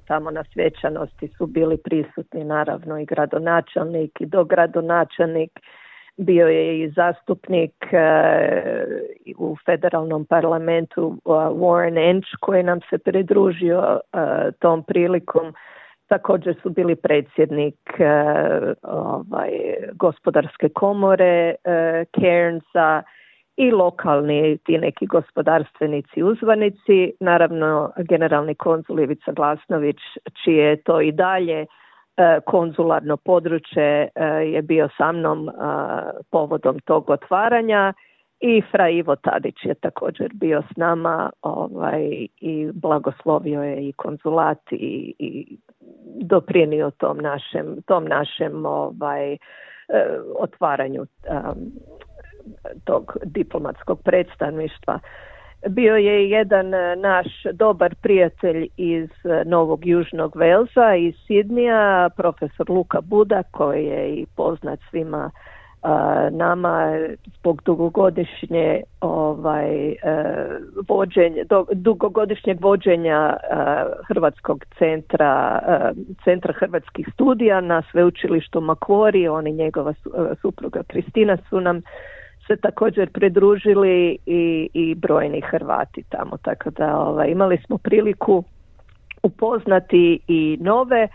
tamo 0.07 0.31
na 0.31 0.45
svečanosti 0.53 1.29
su 1.29 1.47
bili 1.47 1.77
prisutni 1.77 2.45
naravno 2.45 2.99
i 2.99 3.05
gradonačelnik 3.05 4.21
i 4.21 4.27
dogradonačelnik 4.27 5.51
bio 6.17 6.49
je 6.49 6.81
i 6.81 6.91
zastupnik 6.91 7.75
uh, 7.93 9.49
u 9.49 9.57
federalnom 9.67 10.25
parlamentu 10.25 11.07
uh, 11.07 11.35
Warren 11.35 12.11
Ench 12.11 12.29
koji 12.41 12.63
nam 12.63 12.81
se 12.91 12.99
pridružio 12.99 14.01
uh, 14.13 14.21
tom 14.59 14.83
prilikom. 14.83 15.55
Također 16.07 16.55
su 16.63 16.71
bili 16.71 16.97
predsjednik 16.97 17.91
ovaj, 18.83 19.51
gospodarske 19.93 20.69
komore 20.69 21.55
Cairnsa 22.21 23.03
i 23.57 23.71
lokalni 23.71 24.59
ti 24.59 24.79
neki 24.79 25.07
gospodarstvenici 25.07 26.23
uzvanici, 26.23 27.13
naravno 27.21 27.93
generalni 27.97 28.55
konzul 28.55 29.01
Ivica 29.01 29.33
Glasnović 29.33 29.99
čije 30.45 30.65
je 30.65 30.83
to 30.83 31.01
i 31.01 31.13
dalje 31.13 31.67
konzularno 32.45 33.17
područje 33.17 34.09
e, 34.15 34.25
je 34.27 34.63
bio 34.63 34.89
sa 34.97 35.13
mnom 35.13 35.49
e, 35.49 35.53
povodom 36.31 36.79
tog 36.79 37.11
otvaranja 37.11 37.93
i 38.41 38.63
Fra 38.71 38.89
Ivo 38.89 39.17
Tadić 39.17 39.55
je 39.65 39.75
također 39.75 40.31
bio 40.35 40.63
s 40.73 40.77
nama 40.77 41.31
ovaj, 41.43 42.27
i 42.37 42.71
blagoslovio 42.73 43.63
je 43.63 43.89
i 43.89 43.93
konzulat 43.93 44.73
i, 44.73 45.15
i 45.19 45.57
doprinio 46.21 46.91
tom 46.91 47.19
našem, 47.19 47.83
tom 47.87 48.05
našem 48.05 48.67
ovaj, 48.67 49.37
otvaranju 50.39 51.07
tog 52.85 53.17
diplomatskog 53.25 54.03
predstavništva. 54.05 54.99
Bio 55.69 55.97
je 55.97 56.31
jedan 56.31 56.75
e, 56.75 56.97
naš 56.97 57.27
dobar 57.53 57.95
prijatelj 58.03 58.69
iz 58.77 59.11
e, 59.25 59.45
Novog 59.45 59.87
Južnog 59.87 60.37
Velza, 60.37 60.95
iz 60.95 61.15
Sidnija, 61.27 62.11
profesor 62.17 62.71
Luka 62.71 63.01
Buda, 63.01 63.43
koji 63.51 63.85
je 63.85 64.15
i 64.15 64.27
poznat 64.37 64.79
svima 64.91 65.31
e, 65.31 65.89
nama 66.31 66.93
zbog 67.39 67.63
dugogodišnje 67.65 68.83
ovaj 69.01 69.95
vođenje, 70.89 71.45
dugogodišnjeg 71.73 72.61
vođenja 72.61 73.37
Hrvatskog 74.09 74.65
centra 74.79 75.61
centra 76.25 76.53
hrvatskih 76.53 77.09
studija 77.15 77.61
na 77.61 77.83
sveučilištu 77.91 78.61
Makvori 78.61 79.29
on 79.29 79.47
i 79.47 79.53
njegova 79.53 79.95
supruga 80.43 80.83
Kristina 80.89 81.37
su 81.49 81.61
nam 81.61 81.83
se 82.51 82.57
također 82.57 83.11
pridružili 83.11 84.19
i, 84.27 84.69
i 84.75 84.95
brojni 84.95 85.41
Hrvati 85.41 86.03
tamo, 86.09 86.37
tako 86.43 86.71
da 86.71 86.99
ovaj, 86.99 87.31
imali 87.31 87.59
smo 87.67 87.79
priliku 87.79 88.45
upoznati 89.23 90.21
i 90.29 90.59
nove 90.61 91.03
e, 91.03 91.09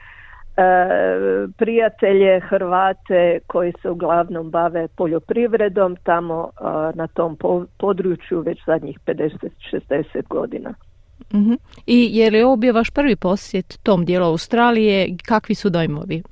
prijatelje 1.58 2.39
Hrvate 2.39 3.39
koji 3.48 3.74
se 3.82 3.89
uglavnom 3.89 4.52
bave 4.52 4.88
poljoprivredom 4.88 5.95
tamo 6.04 6.50
e, 6.50 6.63
na 6.95 7.08
tom 7.08 7.38
području 7.78 8.41
već 8.41 8.65
zadnjih 8.65 9.00
50-60 9.06 10.28
godina. 10.30 10.74
uh 11.34 11.58
I 11.86 12.17
je 12.17 12.32
li 12.32 12.43
ovo 12.43 12.56
bio 12.56 12.74
vaš 12.74 12.89
prvi 12.89 13.15
posjet 13.15 13.80
tom 13.84 14.06
dijelu 14.06 14.26
Australije? 14.26 15.17
Kakvi 15.28 15.56
su 15.56 15.69
dojmovi? 15.69 16.24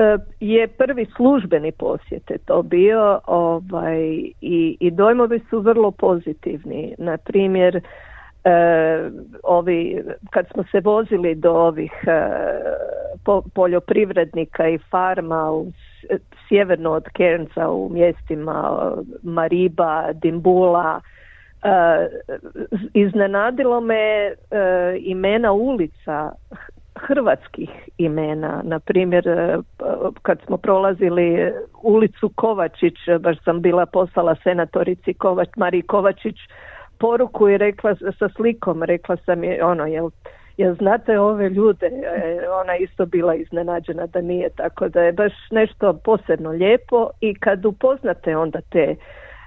E, 0.00 0.18
je 0.40 0.68
prvi 0.68 1.06
službeni 1.16 1.72
posjete 1.72 2.38
to 2.38 2.62
bio 2.62 3.20
ovaj, 3.26 4.00
i, 4.40 4.76
i 4.80 4.90
dojmovi 4.90 5.40
su 5.50 5.60
vrlo 5.60 5.90
pozitivni. 5.90 6.94
Na 6.98 7.16
primjer, 7.16 7.76
e, 7.76 7.80
ovi, 9.42 10.02
kad 10.30 10.46
smo 10.52 10.64
se 10.70 10.80
vozili 10.80 11.34
do 11.34 11.52
ovih 11.52 11.92
e, 12.06 12.20
poljoprivrednika 13.54 14.68
i 14.68 14.78
farma 14.78 15.50
u, 15.50 15.66
sjeverno 16.48 16.90
od 16.90 17.08
Kernca 17.08 17.70
u 17.70 17.88
mjestima 17.88 18.92
Mariba, 19.22 20.12
Dimbula, 20.12 21.00
iznenadilo 22.94 23.80
me 23.80 24.32
imena 24.98 25.52
ulica 25.52 26.32
hrvatskih 27.06 27.70
imena. 27.98 28.62
Na 28.64 28.78
primjer, 28.78 29.28
e, 29.28 29.58
kad 30.22 30.38
smo 30.46 30.56
prolazili 30.56 31.52
ulicu 31.82 32.32
Kovačić, 32.34 32.94
baš 33.20 33.36
sam 33.44 33.60
bila 33.60 33.86
poslala 33.86 34.36
senatorici 34.42 35.14
Kovač, 35.14 35.48
Mariji 35.56 35.82
Kovačić 35.82 36.36
poruku 36.98 37.48
i 37.48 37.58
rekla 37.58 37.94
sa 38.18 38.28
slikom, 38.36 38.82
rekla 38.82 39.16
sam 39.16 39.44
je 39.44 39.64
ono, 39.64 39.86
jel, 39.86 40.10
jel 40.56 40.74
znate 40.74 41.18
ove 41.18 41.48
ljude? 41.48 41.86
E, 41.86 42.48
ona 42.62 42.76
isto 42.76 43.06
bila 43.06 43.34
iznenađena 43.34 44.06
da 44.06 44.20
nije, 44.20 44.50
tako 44.50 44.88
da 44.88 45.02
je 45.02 45.12
baš 45.12 45.32
nešto 45.50 45.92
posebno 46.04 46.50
lijepo 46.50 47.10
i 47.20 47.34
kad 47.34 47.64
upoznate 47.64 48.36
onda 48.36 48.60
te 48.70 48.94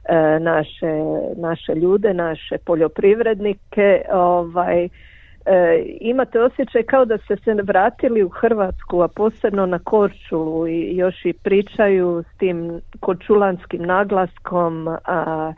e, 0.05 0.39
naše, 0.39 0.91
naše 1.35 1.75
ljude, 1.75 2.13
naše 2.13 2.57
poljoprivrednike, 2.65 4.01
ovaj, 4.11 4.89
e, 5.45 5.83
imate 6.01 6.41
osjećaj 6.41 6.83
kao 6.83 7.05
da 7.05 7.17
ste 7.17 7.35
se 7.35 7.53
vratili 7.63 8.23
u 8.23 8.29
Hrvatsku, 8.29 9.01
a 9.01 9.07
posebno 9.07 9.65
na 9.65 9.79
Korčulu 9.79 10.67
i 10.67 10.97
još 10.97 11.25
i 11.25 11.33
pričaju 11.33 12.23
s 12.33 12.37
tim 12.37 12.81
korčulanskim 12.99 13.81
naglaskom, 13.81 14.87
a 15.05 15.53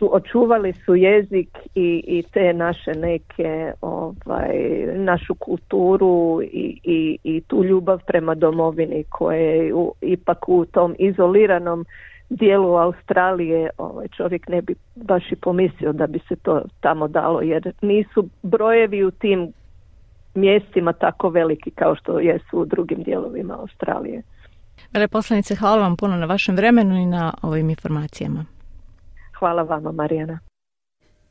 očuvali 0.00 0.72
su 0.72 0.94
jezik 0.94 1.48
i, 1.74 2.04
i 2.06 2.22
te 2.32 2.52
naše 2.52 2.92
neke 2.94 3.72
ovaj, 3.80 4.56
našu 4.94 5.34
kulturu 5.34 6.42
i, 6.42 6.80
i, 6.82 7.18
i 7.24 7.40
tu 7.40 7.64
ljubav 7.64 8.00
prema 8.06 8.34
domovini 8.34 9.04
koje 9.08 9.66
je 9.66 9.72
ipak 10.00 10.48
u 10.48 10.64
tom 10.64 10.94
izoliranom 10.98 11.86
dijelu 12.30 12.76
Australije 12.76 13.70
ovaj 13.78 14.08
čovjek 14.08 14.48
ne 14.48 14.62
bi 14.62 14.74
baš 14.94 15.32
i 15.32 15.36
pomislio 15.36 15.92
da 15.92 16.06
bi 16.06 16.18
se 16.28 16.36
to 16.36 16.62
tamo 16.80 17.08
dalo 17.08 17.40
jer 17.40 17.72
nisu 17.82 18.28
brojevi 18.42 19.04
u 19.04 19.10
tim 19.10 19.52
mjestima 20.34 20.92
tako 20.92 21.28
veliki 21.28 21.70
kao 21.70 21.96
što 21.96 22.18
jesu 22.18 22.58
u 22.58 22.64
drugim 22.64 23.02
dijelovima 23.02 23.58
Australije. 23.60 24.22
Veleposlanice, 24.92 25.54
hvala 25.54 25.82
vam 25.82 25.96
puno 25.96 26.16
na 26.16 26.26
vašem 26.26 26.56
vremenu 26.56 26.96
i 26.96 27.06
na 27.06 27.34
ovim 27.42 27.70
informacijama. 27.70 28.44
Hvala 29.38 29.62
vama, 29.62 29.92
Marijana. 29.92 30.38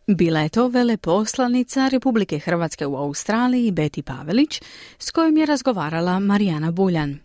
Bila 0.08 0.40
je 0.40 0.50
to 0.50 0.68
veleposlanica 0.68 1.88
Republike 1.88 2.40
Hrvatske 2.40 2.86
u 2.86 2.96
Australiji 2.96 3.72
Beti 3.72 4.02
Pavelić 4.02 4.62
s 4.98 5.12
kojom 5.12 5.38
je 5.38 5.46
razgovarala 5.46 6.20
Marijana 6.20 6.72
Buljan. 6.72 7.20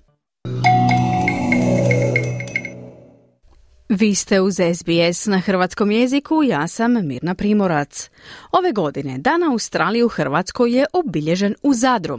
Vi 3.88 4.14
ste 4.14 4.40
uz 4.40 4.54
SBS 4.54 5.26
na 5.26 5.38
hrvatskom 5.38 5.90
jeziku, 5.90 6.42
ja 6.42 6.68
sam 6.68 7.06
Mirna 7.06 7.34
Primorac. 7.34 8.10
Ove 8.52 8.72
godine 8.72 9.18
Dan 9.18 9.42
Australije 9.42 10.04
u 10.04 10.08
Hrvatskoj 10.08 10.76
je 10.78 10.86
obilježen 10.92 11.54
u 11.62 11.74
Zadru, 11.74 12.18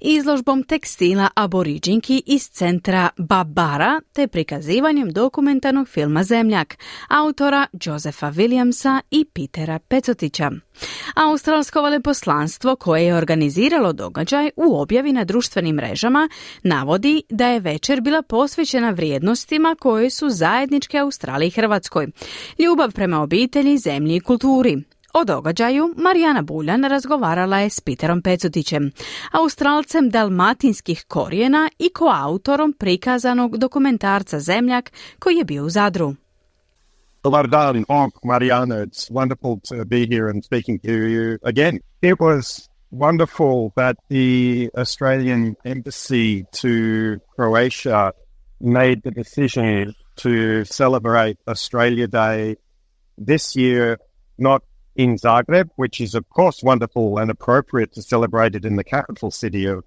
izložbom 0.00 0.62
tekstila 0.62 1.28
aboriđinki 1.34 2.22
iz 2.26 2.48
centra 2.48 3.08
Babara 3.16 4.00
te 4.12 4.28
prikazivanjem 4.28 5.10
dokumentarnog 5.10 5.88
filma 5.88 6.24
Zemljak, 6.24 6.78
autora 7.08 7.66
Josefa 7.72 8.26
Williamsa 8.26 9.00
i 9.10 9.24
Petera 9.24 9.78
Pecotića. 9.78 10.50
Australsko 11.14 11.82
veleposlanstvo 11.82 12.76
koje 12.76 13.04
je 13.04 13.14
organiziralo 13.14 13.92
događaj 13.92 14.50
u 14.56 14.80
objavi 14.80 15.12
na 15.12 15.24
društvenim 15.24 15.76
mrežama 15.76 16.28
navodi 16.62 17.22
da 17.28 17.46
je 17.48 17.60
večer 17.60 18.00
bila 18.00 18.22
posvećena 18.22 18.90
vrijednostima 18.90 19.76
koje 19.80 20.10
su 20.10 20.28
zajedničke 20.28 20.98
Australiji 20.98 21.48
i 21.48 21.50
Hrvatskoj. 21.50 22.08
Ljubav 22.58 22.92
prema 22.92 23.22
obitelji, 23.22 23.78
zemlji 23.78 24.16
i 24.16 24.20
kulturi. 24.20 24.82
O 25.12 25.24
događaju 25.24 25.94
Marijana 25.96 26.42
Buljan 26.42 26.84
razgovarala 26.84 27.58
je 27.58 27.70
s 27.70 27.80
Peterom 27.80 28.22
Pecutićem, 28.22 28.90
australcem 29.32 30.10
dalmatinskih 30.10 31.04
korijena 31.08 31.70
i 31.78 31.88
koautorom 31.88 32.72
prikazanog 32.72 33.58
dokumentarca 33.58 34.40
Zemljak 34.40 34.92
koji 35.18 35.36
je 35.36 35.44
bio 35.44 35.64
u 35.64 35.70
Zadru. 35.70 36.14
Dobar 37.22 37.48
dan, 37.48 37.84
Mariana. 38.24 38.80
It's 38.80 39.10
wonderful 39.10 39.60
to 39.64 39.84
be 39.84 40.06
here 40.06 40.28
and 40.28 40.42
speaking 40.42 40.78
to 40.80 41.06
you 41.06 41.38
again. 41.42 41.80
It 42.00 42.18
was 42.18 42.66
wonderful 42.90 43.74
that 43.76 43.96
the 44.08 44.70
Australian 44.74 45.54
embassy 45.66 46.46
to 46.52 47.20
Croatia 47.36 48.14
made 48.58 49.02
the 49.02 49.10
decision 49.10 49.94
to 50.16 50.64
celebrate 50.64 51.36
Australia 51.46 52.06
Day 52.06 52.56
this 53.18 53.54
year, 53.54 53.98
not 54.38 54.62
in 54.96 55.16
Zagreb, 55.16 55.68
which 55.76 56.00
is, 56.00 56.14
of 56.14 56.26
course, 56.30 56.62
wonderful 56.62 57.18
and 57.18 57.30
appropriate 57.30 57.92
to 57.92 58.02
celebrate 58.02 58.54
it 58.54 58.64
in 58.64 58.76
the 58.76 58.84
capital 58.84 59.30
city 59.30 59.66
of 59.66 59.84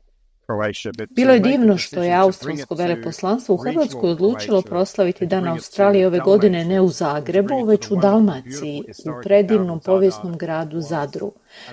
Bilo 1.10 1.34
je 1.34 1.40
divno 1.40 1.78
što 1.78 2.04
je 2.04 2.14
australsko 2.14 2.76
veleposlanstvo 2.76 3.56
u 3.56 3.58
Hrvatskoj 3.58 4.12
odlučilo 4.12 4.62
proslaviti 4.62 5.26
Dan 5.26 5.48
Australije 5.48 6.08
ove 6.08 6.20
godine 6.20 6.66
ne 6.66 6.82
u 6.82 6.88
Zagrebu, 6.88 7.64
već 7.66 7.92
u 7.92 7.96
Dalmaciji, 7.96 8.84
u 9.06 9.22
predivnom 9.24 9.80
povijesnom 9.80 10.38
gradu 10.38 10.82
Zadru. 10.82 11.32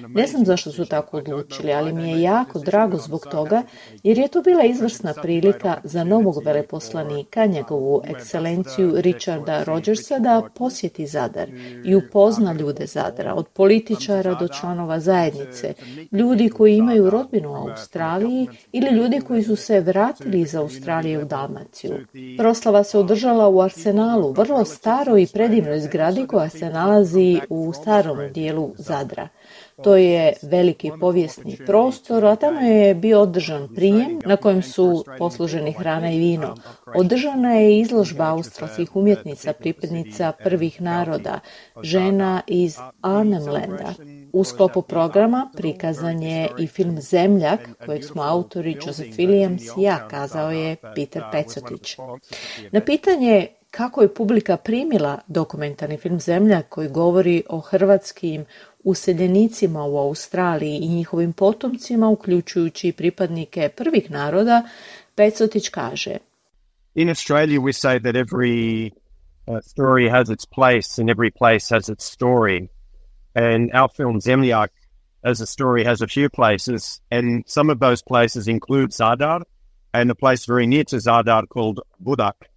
Ne 0.09 0.27
znam 0.27 0.45
zašto 0.45 0.73
su 0.73 0.87
tako 0.87 1.17
odlučili, 1.17 1.73
ali 1.73 1.93
mi 1.93 2.11
je 2.11 2.23
jako 2.23 2.59
drago 2.59 2.97
zbog 2.97 3.27
toga, 3.31 3.63
jer 4.03 4.19
je 4.19 4.29
to 4.29 4.43
bila 4.43 4.65
izvrsna 4.65 5.15
prilika 5.23 5.81
za 5.85 6.05
novog 6.05 6.45
veleposlanika, 6.45 7.47
njegovu 7.47 8.03
ekscelenciju 8.05 8.93
Richarda 8.97 9.65
Rogersa, 9.65 10.19
da 10.19 10.43
posjeti 10.55 11.07
Zadar 11.07 11.49
i 11.85 11.95
upozna 11.95 12.53
ljude 12.53 12.87
Zadra, 12.87 13.35
od 13.35 13.49
političara 13.49 14.35
do 14.35 14.49
članova 14.49 15.01
zajednice, 15.01 15.75
ljudi 16.13 16.49
koji 16.49 16.77
imaju 16.77 17.11
rodbinu 17.11 17.53
u 17.53 17.57
Australiji 17.57 18.49
ili 18.73 18.97
ljudi 18.97 19.21
koji 19.21 19.43
su 19.43 19.57
se 19.57 19.81
vratili 19.81 20.41
iz 20.41 20.55
Australije 20.55 21.19
u 21.19 21.25
Dalmaciju. 21.25 21.95
Proslava 22.39 22.85
se 22.85 22.99
održala 22.99 23.49
u 23.49 23.61
Arsenalu, 23.61 24.33
vrlo 24.33 24.65
staroj 24.65 25.23
i 25.23 25.27
predivnoj 25.27 25.81
zgradi 25.81 26.27
koja 26.27 26.49
se 26.49 26.71
nalazi 26.71 27.41
u 27.49 27.73
starom 27.73 28.33
dijelu 28.33 28.73
Zadra. 28.79 29.29
To 29.83 29.97
je 29.97 30.33
veliki 30.43 30.91
povijesni 31.01 31.59
prostor, 31.67 32.25
a 32.25 32.37
tamo 32.37 32.61
je 32.61 32.95
bio 32.95 33.21
održan 33.21 33.69
prijem 33.75 34.21
na 34.25 34.37
kojem 34.37 34.63
su 34.63 35.05
posluženi 35.19 35.73
hrana 35.73 36.11
i 36.11 36.19
vino. 36.19 36.55
Održana 36.95 37.53
je 37.53 37.79
izložba 37.81 38.25
australskih 38.25 38.97
umjetnica, 38.97 39.53
pripadnica 39.53 40.33
prvih 40.45 40.83
naroda, 40.83 41.41
žena 41.83 42.41
iz 42.47 42.77
Arnhemlanda. 43.03 43.95
U 44.33 44.45
sklopu 44.45 44.83
programa 44.83 45.51
prikazan 45.57 46.23
je 46.23 46.49
i 46.59 46.67
film 46.67 47.01
Zemljak, 47.01 47.61
kojeg 47.87 48.05
smo 48.05 48.23
autori 48.23 48.77
Joseph 48.87 49.19
Williams 49.19 49.81
i 49.81 49.83
ja, 49.83 50.09
kazao 50.09 50.51
je 50.51 50.77
Peter 50.95 51.23
Pecotić. 51.33 51.97
Na 52.73 52.81
pitanje 52.81 53.47
kako 53.71 54.03
je 54.03 54.15
publika 54.15 54.57
primila 54.57 55.19
dokumentarni 55.27 55.97
film 55.97 56.21
Zemlja 56.21 56.63
koji 56.63 56.89
govori 56.89 57.43
o 57.49 57.61
hrvatskim 57.61 58.45
useljenicima 58.85 59.85
u 59.85 59.99
Australiji 59.99 60.77
i 60.77 60.89
njihovim 60.89 61.33
potomcima, 61.33 62.09
uključujući 62.09 62.89
i 62.89 62.93
pripadnike 62.93 63.69
prvih 63.69 64.11
naroda, 64.11 64.63
Pecotić 65.15 65.69
kaže 65.69 66.17
In 66.95 67.09
Australia 67.09 67.61
we 67.61 67.73
say 67.73 67.99
that 67.99 68.17
every 68.17 68.91
uh, 69.47 69.61
story 69.63 70.09
has 70.09 70.29
its 70.29 70.45
place 70.45 70.99
and 70.99 71.09
every 71.09 71.31
place 71.31 71.75
has 71.75 71.89
its 71.89 72.05
story. 72.05 72.69
And 73.35 73.71
our 73.75 73.89
film 73.97 74.21
Zemljak 74.21 74.71
as 75.23 75.41
a 75.41 75.47
story 75.47 75.85
has 75.85 76.01
a 76.01 76.07
few 76.07 76.29
places 76.29 77.01
and 77.11 77.45
some 77.47 77.71
of 77.73 77.79
those 77.79 78.03
places 78.03 78.49
include 78.49 78.91
Zadar 78.91 79.43
and 79.93 80.11
a 80.11 80.15
place 80.15 80.47
very 80.47 80.67
near 80.67 80.85
to 80.85 80.97
Zadar 80.97 81.49
called 81.49 81.81
Budak. 82.03 82.49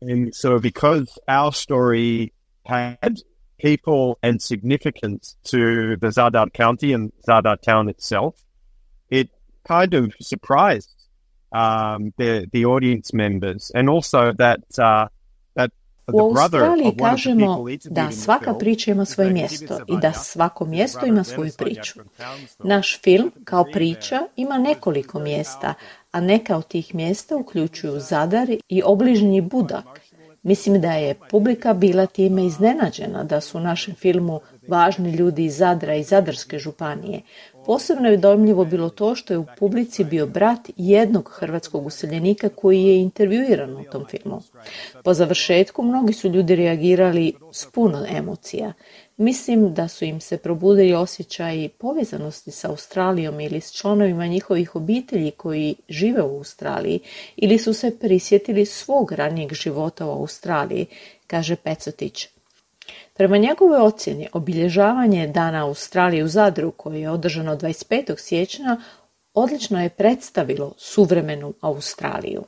And 0.00 0.34
so 0.34 0.58
because 0.58 1.18
our 1.28 1.52
story 1.52 2.32
had 2.64 3.22
people 3.62 4.18
and 4.22 4.42
significance 4.42 5.36
to 5.44 5.96
the 5.96 6.08
Zadar 6.08 6.52
County 6.52 6.92
and 6.92 7.12
Zadar 7.28 7.56
town 7.60 7.88
itself, 7.88 8.34
it 9.10 9.30
kind 9.66 9.94
of 9.94 10.12
surprised 10.20 10.96
um, 11.52 12.12
the 12.18 12.48
the 12.52 12.64
audience 12.64 13.12
members, 13.12 13.70
and 13.74 13.88
also 13.88 14.32
that 14.32 14.60
uh, 14.78 15.06
that 15.54 15.70
U 16.12 16.20
Australiji 16.20 16.96
kažemo 16.96 17.64
da 17.84 18.10
svaka 18.10 18.54
priča 18.54 18.90
ima 18.90 19.04
svoje 19.04 19.30
mjesto 19.30 19.78
i 19.88 19.96
da 20.02 20.12
svako 20.12 20.64
mjesto 20.64 21.06
ima 21.06 21.24
svoju 21.24 21.52
priču. 21.58 22.00
Naš 22.64 23.00
film 23.02 23.32
kao 23.44 23.64
priča 23.64 24.20
ima 24.36 24.58
nekoliko 24.58 25.18
mjesta, 25.18 25.74
a 26.12 26.20
neka 26.20 26.56
od 26.56 26.68
tih 26.68 26.94
mjesta 26.94 27.36
uključuju 27.36 28.00
Zadar 28.00 28.48
i 28.68 28.82
obližnji 28.84 29.40
Budak 29.40 30.00
Mislim 30.42 30.80
da 30.80 30.92
je 30.92 31.14
publika 31.30 31.74
bila 31.74 32.06
time 32.06 32.46
iznenađena 32.46 33.24
da 33.24 33.40
su 33.40 33.58
u 33.58 33.60
našem 33.60 33.94
filmu 33.94 34.40
važni 34.68 35.10
ljudi 35.10 35.44
iz 35.44 35.56
Zadra 35.56 35.94
i 35.94 36.02
Zadarske 36.02 36.58
županije. 36.58 37.20
Posebno 37.66 38.08
je 38.08 38.16
dojmljivo 38.16 38.64
bilo 38.64 38.90
to 38.90 39.14
što 39.14 39.34
je 39.34 39.38
u 39.38 39.46
publici 39.58 40.04
bio 40.04 40.26
brat 40.26 40.70
jednog 40.76 41.30
hrvatskog 41.34 41.86
useljenika 41.86 42.48
koji 42.48 42.84
je 42.84 43.00
intervjuiran 43.00 43.76
u 43.76 43.84
tom 43.92 44.04
filmu. 44.10 44.42
Po 45.04 45.14
završetku 45.14 45.82
mnogi 45.82 46.12
su 46.12 46.28
ljudi 46.28 46.56
reagirali 46.56 47.32
s 47.52 47.66
puno 47.66 48.06
emocija. 48.08 48.72
Mislim 49.16 49.74
da 49.74 49.88
su 49.88 50.04
im 50.04 50.20
se 50.20 50.36
probudili 50.36 50.94
osjećaji 50.94 51.68
povezanosti 51.68 52.50
sa 52.50 52.70
Australijom 52.70 53.40
ili 53.40 53.60
s 53.60 53.72
članovima 53.72 54.26
njihovih 54.26 54.76
obitelji 54.76 55.30
koji 55.30 55.74
žive 55.88 56.22
u 56.22 56.36
Australiji 56.36 57.00
ili 57.36 57.58
su 57.58 57.74
se 57.74 57.98
prisjetili 57.98 58.66
svog 58.66 59.12
ranijeg 59.12 59.52
života 59.52 60.06
u 60.06 60.10
Australiji, 60.10 60.86
kaže 61.26 61.56
Pecotić. 61.56 62.28
Prema 63.14 63.36
njegovoj 63.36 63.78
ocjeni, 63.78 64.28
obilježavanje 64.32 65.26
Dana 65.26 65.66
Australije 65.66 66.24
u 66.24 66.28
Zadru, 66.28 66.70
koje 66.70 67.00
je 67.00 67.10
održano 67.10 67.56
25. 67.56 68.18
siječnja, 68.18 68.80
odlično 69.34 69.82
je 69.82 69.88
predstavilo 69.88 70.74
suvremenu 70.78 71.54
Australiju. 71.60 72.44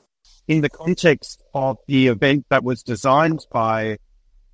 In 0.47 0.63
the 0.63 0.77
context 0.85 1.43
of 1.53 1.77
the 1.89 2.07
event 2.07 2.47
that 2.49 2.63
was 2.63 2.83
designed 2.87 3.41
by 3.53 3.97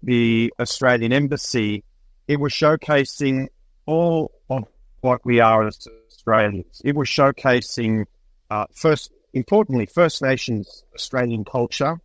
the 0.02 0.50
Australian 0.58 1.12
Embassy 1.12 1.89
It 2.30 2.38
was 2.38 2.52
showcasing 2.52 3.48
all 3.86 4.30
of 4.48 4.68
what 5.00 5.20
we 5.24 5.40
are 5.40 5.66
as 5.66 5.84
Australians. 6.06 6.80
It 6.84 6.94
was 6.94 7.08
showcasing, 7.08 8.04
uh, 8.48 8.66
first, 8.72 9.10
importantly, 9.34 9.86
First 9.86 10.22
Nations 10.22 10.84
Australian 10.94 11.44
culture, 11.44 12.00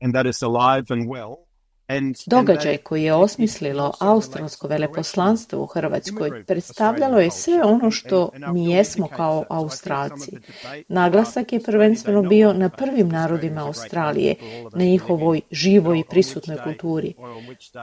and 0.00 0.14
that 0.14 0.28
is 0.28 0.42
alive 0.42 0.92
and 0.92 1.08
well. 1.08 1.47
Događaj 2.26 2.76
koji 2.76 3.02
je 3.02 3.14
osmislilo 3.14 3.92
australsko 4.00 4.68
veleposlanstvo 4.68 5.62
u 5.62 5.66
Hrvatskoj 5.66 6.44
predstavljalo 6.44 7.20
je 7.20 7.30
sve 7.30 7.62
ono 7.64 7.90
što 7.90 8.30
mi 8.52 8.70
jesmo 8.70 9.08
kao 9.16 9.44
Australci. 9.48 10.32
Naglasak 10.88 11.52
je 11.52 11.62
prvenstveno 11.62 12.22
bio 12.22 12.52
na 12.52 12.68
prvim 12.68 13.08
narodima 13.08 13.66
Australije, 13.66 14.34
na 14.74 14.84
njihovoj 14.84 15.40
živoj 15.50 15.98
i 15.98 16.04
prisutnoj 16.10 16.58
kulturi. 16.64 17.14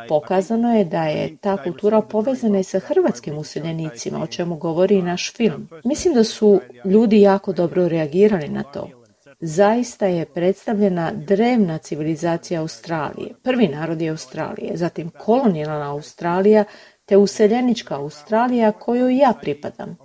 Pokazano 0.10 0.78
je 0.78 0.86
da 0.86 1.04
je 1.04 1.38
ta 1.38 1.64
kultura 1.64 2.02
povezana 2.02 2.60
i 2.60 2.64
sa 2.64 2.80
hrvatskim 2.80 3.38
useljenicima, 3.38 4.24
o 4.24 4.28
čemu 4.28 4.56
govori 4.56 4.96
i 4.96 5.02
naš 5.02 5.34
film. 5.34 5.70
Mislim 5.84 6.14
da 6.14 6.24
su 6.24 6.60
ljudi 6.86 7.22
jako 7.22 7.54
dobro 7.54 7.88
reagirali 7.88 8.48
na 8.50 8.64
to 8.64 9.05
zaista 9.40 10.06
je 10.06 10.26
predstavljena 10.26 11.12
drevna 11.12 11.78
civilizacija 11.78 12.62
Australije, 12.62 13.34
prvi 13.44 13.68
narodi 13.68 14.10
Australije, 14.10 14.78
zatim 14.78 15.10
kolonijalna 15.10 15.92
Australija 15.92 16.66
te 17.06 17.18
useljenička 17.18 17.96
Australija 17.96 18.72
kojoj 18.72 19.18
ja 19.18 19.34
pripadam. 19.42 19.98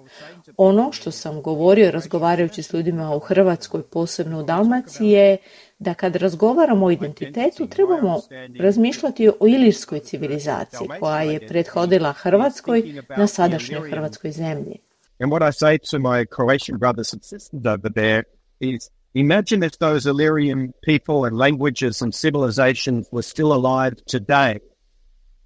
Ono 0.57 0.93
što 0.93 1.11
sam 1.11 1.43
govorio 1.43 1.91
razgovarajući 1.91 2.63
s 2.63 2.73
ljudima 2.73 3.17
u 3.17 3.19
Hrvatskoj, 3.19 3.83
posebno 3.83 4.41
u 4.41 4.43
Dalmaciji, 4.43 5.11
je 5.11 5.37
da 5.79 5.95
kad 5.95 6.17
razgovaramo 6.17 6.87
o 6.87 6.91
identitetu 6.91 7.67
trebamo 7.67 8.21
razmišljati 8.61 9.29
o 9.29 9.47
ilirskoj 9.47 10.01
civilizaciji 10.01 10.89
koja 11.01 11.23
je 11.23 11.47
prethodila 11.49 12.13
Hrvatskoj 12.13 13.03
na 13.17 13.27
sadašnjoj 13.27 13.91
Hrvatskoj 13.91 14.33
zemlji. 14.33 14.79
And 15.21 15.33
what 15.33 15.43
I 15.49 15.53
say 15.53 15.79
to 15.91 15.99
my 15.99 16.27
Croatian 16.37 16.79
brothers 16.79 17.13
and 17.13 17.23
sisters 17.23 17.67
over 17.67 17.93
there 17.93 18.23
is 18.61 18.91
Imagine 19.15 19.65
if 19.65 19.79
those 19.79 20.07
Illyrian 20.07 20.73
people 20.83 21.25
and 21.25 21.37
languages 21.37 22.01
and 22.01 22.15
civilizations 22.15 23.09
were 23.11 23.23
still 23.23 23.53
alive 23.53 23.95
today. 24.07 24.61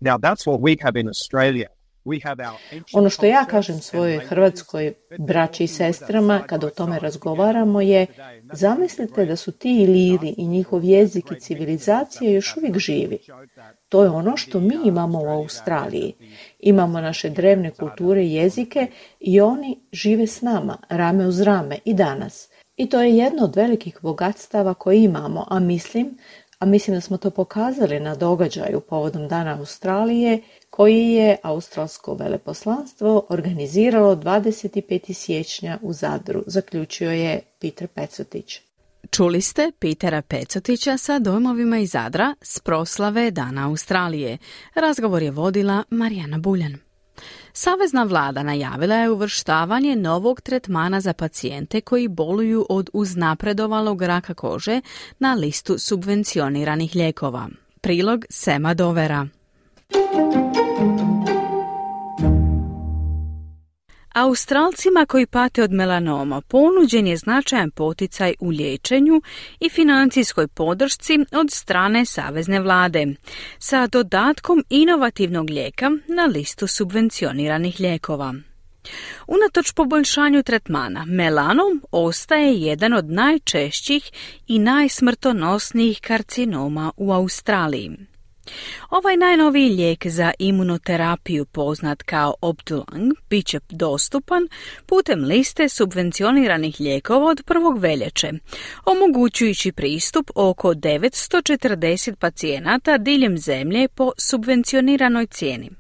Now 0.01 0.19
that's 0.19 0.47
what 0.47 0.61
we 0.61 0.77
have 0.83 0.97
in 0.97 1.09
Australia. 1.09 1.69
Ono 2.93 3.11
što 3.11 3.27
ja 3.27 3.45
kažem 3.45 3.79
svojoj 3.79 4.19
hrvatskoj 4.19 4.95
braći 5.19 5.65
i 5.65 5.67
sestrama 5.67 6.43
kad 6.47 6.65
o 6.65 6.71
tome 6.71 6.99
razgovaramo 6.99 7.81
je 7.81 8.07
zamislite 8.53 9.27
da 9.27 9.37
su 9.37 9.53
ti 9.53 9.83
iliri 9.83 10.35
i 10.39 10.47
njihov 10.47 10.85
jezik 10.85 11.25
i 11.31 11.41
civilizacija 11.41 12.31
još 12.31 12.57
uvijek 12.57 12.79
živi. 12.79 13.19
To 13.89 14.03
je 14.03 14.11
ono 14.11 14.37
što 14.37 14.61
mi 14.61 14.75
imamo 14.85 15.19
u 15.19 15.29
Australiji. 15.29 16.13
Imamo 16.59 17.01
naše 17.01 17.31
drevne 17.31 17.71
kulture 17.71 18.25
i 18.25 18.35
jezike 18.35 18.87
i 19.21 19.41
oni 19.41 19.81
žive 19.93 20.27
s 20.27 20.43
nama, 20.43 20.79
rame 20.89 21.27
uz 21.27 21.41
rame 21.41 21.79
i 21.85 21.95
danas. 21.95 22.49
I 22.77 22.89
to 22.89 23.01
je 23.03 23.17
jedno 23.17 23.45
od 23.45 23.57
velikih 23.57 23.99
bogatstava 24.03 24.75
koje 24.75 25.03
imamo, 25.03 25.47
a 25.49 25.59
mislim, 25.59 26.19
a 26.59 26.67
mislim 26.67 26.97
da 26.97 27.01
smo 27.01 27.17
to 27.17 27.31
pokazali 27.31 28.01
na 28.01 28.15
događaju 28.15 28.81
povodom 28.81 29.29
Dana 29.29 29.59
Australije, 29.59 30.43
koji 30.71 31.09
je 31.09 31.37
Australsko 31.43 32.15
veleposlanstvo 32.15 33.27
organiziralo 33.29 34.17
25. 34.17 35.13
siječnja 35.13 35.79
u 35.83 35.93
Zadru, 35.93 36.43
zaključio 36.47 37.11
je 37.11 37.41
Peter 37.61 37.89
Pecotić. 37.89 38.61
Čuli 39.11 39.41
ste 39.41 39.73
Pitera 39.79 40.23
Pecotića 40.23 40.97
sa 40.97 41.19
dojmovima 41.19 41.79
iz 41.79 41.91
Zadra 41.91 42.35
s 42.43 42.61
proslave 42.61 43.31
Dana 43.31 43.69
Australije. 43.69 44.39
Razgovor 44.75 45.23
je 45.23 45.31
vodila 45.31 45.85
Marijana 45.91 46.39
Buljan. 46.39 46.75
Savezna 47.57 48.05
vlada 48.05 48.43
najavila 48.43 48.95
je 48.95 49.11
uvrštavanje 49.11 49.97
novog 49.97 50.41
tretmana 50.41 51.01
za 51.01 51.13
pacijente 51.13 51.81
koji 51.81 52.09
boluju 52.09 52.67
od 52.69 52.91
uznapredovalog 52.93 54.03
raka 54.03 54.35
kože 54.35 54.81
na 55.19 55.35
listu 55.35 55.79
subvencioniranih 55.79 56.95
lijekova. 56.95 57.49
Prilog 57.81 58.25
Sema 58.31 58.75
Dovera. 58.75 59.27
Australcima 64.15 65.07
koji 65.07 65.27
pate 65.27 65.63
od 65.63 65.73
melanoma 65.73 66.41
ponuđen 66.41 67.07
je 67.07 67.17
značajan 67.17 67.71
poticaj 67.71 68.35
u 68.41 68.49
liječenju 68.49 69.23
i 69.61 69.69
financijskoj 69.69 70.49
podršci 70.49 71.19
od 71.33 71.51
strane 71.51 72.05
savezne 72.05 72.61
vlade, 72.61 73.07
sa 73.59 73.87
dodatkom 73.87 74.65
inovativnog 74.71 75.51
lijeka 75.51 75.91
na 76.09 76.25
listu 76.25 76.67
subvencioniranih 76.67 77.81
lijekova. 77.81 78.35
Unatoč 79.27 79.73
poboljšanju 79.73 80.43
tretmana, 80.43 81.05
melanom 81.05 81.83
ostaje 81.91 82.55
jedan 82.55 82.93
od 82.93 83.11
najčešćih 83.11 84.11
i 84.47 84.59
najsmrtonosnijih 84.59 86.01
karcinoma 86.01 86.93
u 86.97 87.13
Australiji. 87.13 87.91
Ovaj 88.91 89.17
najnoviji 89.17 89.69
lijek 89.69 90.07
za 90.07 90.33
imunoterapiju 90.39 91.45
poznat 91.45 92.03
kao 92.03 92.35
Optulang 92.41 93.13
bit 93.31 93.47
će 93.47 93.61
dostupan 93.71 94.49
putem 94.87 95.25
liste 95.25 95.69
subvencioniranih 95.69 96.77
lijekova 96.81 97.27
od 97.27 97.43
prvog 97.47 97.79
veljače, 97.79 98.31
omogućujući 98.85 99.73
pristup 99.73 100.31
oko 100.35 100.69
940 100.75 102.15
pacijenata 102.17 102.99
diljem 102.99 103.39
zemlje 103.39 103.89
po 103.89 104.13
subvencioniranoj 104.19 105.27
cijeni. 105.27 105.71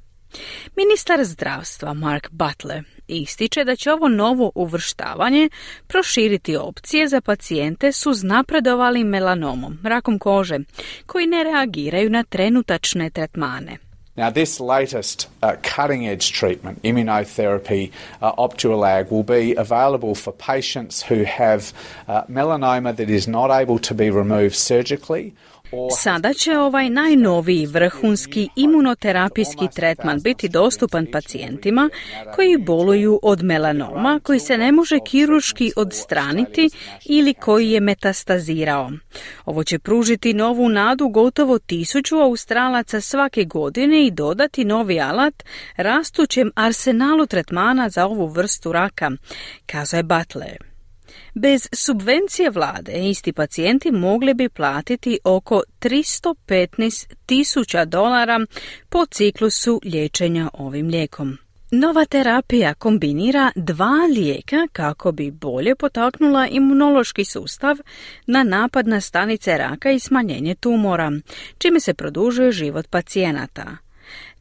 Ministar 0.77 1.25
zdravstva 1.25 1.95
Mark 1.95 2.29
Butler 2.31 2.93
ističe 3.09 3.64
da 3.64 3.76
će 3.76 3.92
ovo 3.92 4.09
novo 4.09 4.52
uvrštavanje 4.55 5.48
proširiti 5.86 6.57
opcije 6.57 7.09
za 7.09 7.20
pacijente 7.20 7.92
s 7.92 8.07
uznapredovalim 8.07 9.07
melanomom, 9.07 9.78
rakom 9.82 10.18
kože, 10.18 10.59
koji 11.07 11.26
ne 11.26 11.44
reagiraju 11.44 12.11
na 12.11 12.22
trenutačne 12.22 13.11
tretmane. 13.11 13.78
Now, 14.16 14.30
this 14.30 14.61
latest 14.61 15.28
uh, 15.42 15.57
cutting 15.62 16.07
edge 16.07 16.30
treatment, 16.30 16.78
immunotherapy, 16.84 17.90
uh, 18.20 18.32
Optualag, 18.38 19.11
will 19.11 19.24
be 19.24 19.55
available 19.57 20.14
for 20.14 20.32
patients 20.32 21.02
who 21.02 21.24
have 21.24 21.72
uh, 22.07 22.22
melanoma 22.28 22.94
that 22.94 23.11
is 23.11 23.26
not 23.26 23.50
able 23.50 23.78
to 23.80 23.94
be 23.94 24.11
removed 24.11 24.55
surgically 24.55 25.34
Sada 25.99 26.33
će 26.33 26.59
ovaj 26.59 26.91
najnoviji 26.91 27.66
vrhunski 27.66 28.49
imunoterapijski 28.57 29.68
tretman 29.75 30.20
biti 30.20 30.49
dostupan 30.49 31.07
pacijentima 31.12 31.91
koji 32.35 32.57
boluju 32.57 33.20
od 33.22 33.43
melanoma 33.43 34.20
koji 34.22 34.41
se 34.41 34.59
ne 34.59 34.72
može 34.72 34.99
kirurški 35.07 35.72
odstraniti 35.77 36.70
ili 37.05 37.35
koji 37.35 37.70
je 37.70 37.81
metastazirao. 37.81 38.91
Ovo 39.45 39.64
će 39.64 39.79
pružiti 39.79 40.35
novu 40.35 40.68
nadu 40.68 41.09
gotovo 41.09 41.59
tisuću 41.59 42.16
australaca 42.16 43.01
svake 43.01 43.45
godine 43.45 44.07
i 44.07 44.11
dodati 44.11 44.64
novi 44.64 45.01
alat 45.01 45.43
rastućem 45.77 46.51
arsenalu 46.55 47.27
tretmana 47.27 47.89
za 47.89 48.07
ovu 48.07 48.27
vrstu 48.27 48.72
raka, 48.72 49.11
kazao 49.66 49.99
je 49.99 50.03
Butler. 50.03 50.74
Bez 51.35 51.68
subvencije 51.72 52.51
vlade 52.51 52.93
isti 52.93 53.32
pacijenti 53.32 53.93
mogli 53.93 54.35
bi 54.35 54.49
platiti 54.49 55.18
oko 55.24 55.62
315 55.80 57.14
tisuća 57.26 57.85
dolara 57.85 58.47
po 58.89 59.07
ciklusu 59.07 59.80
liječenja 59.85 60.49
ovim 60.53 60.89
lijekom. 60.89 61.39
Nova 61.70 62.05
terapija 62.05 62.74
kombinira 62.74 63.53
dva 63.57 64.09
lijeka 64.14 64.66
kako 64.72 65.12
bi 65.12 65.30
bolje 65.30 65.74
potaknula 65.74 66.47
imunološki 66.47 67.24
sustav 67.24 67.76
na 68.26 68.43
napad 68.43 68.89
na 68.89 69.01
stanice 69.01 69.59
raka 69.59 69.91
i 69.91 69.99
smanjenje 69.99 70.55
tumora, 70.55 71.12
čime 71.59 71.80
se 71.80 71.95
produžuje 71.95 72.53
život 72.53 72.87
pacijenata. 72.91 73.76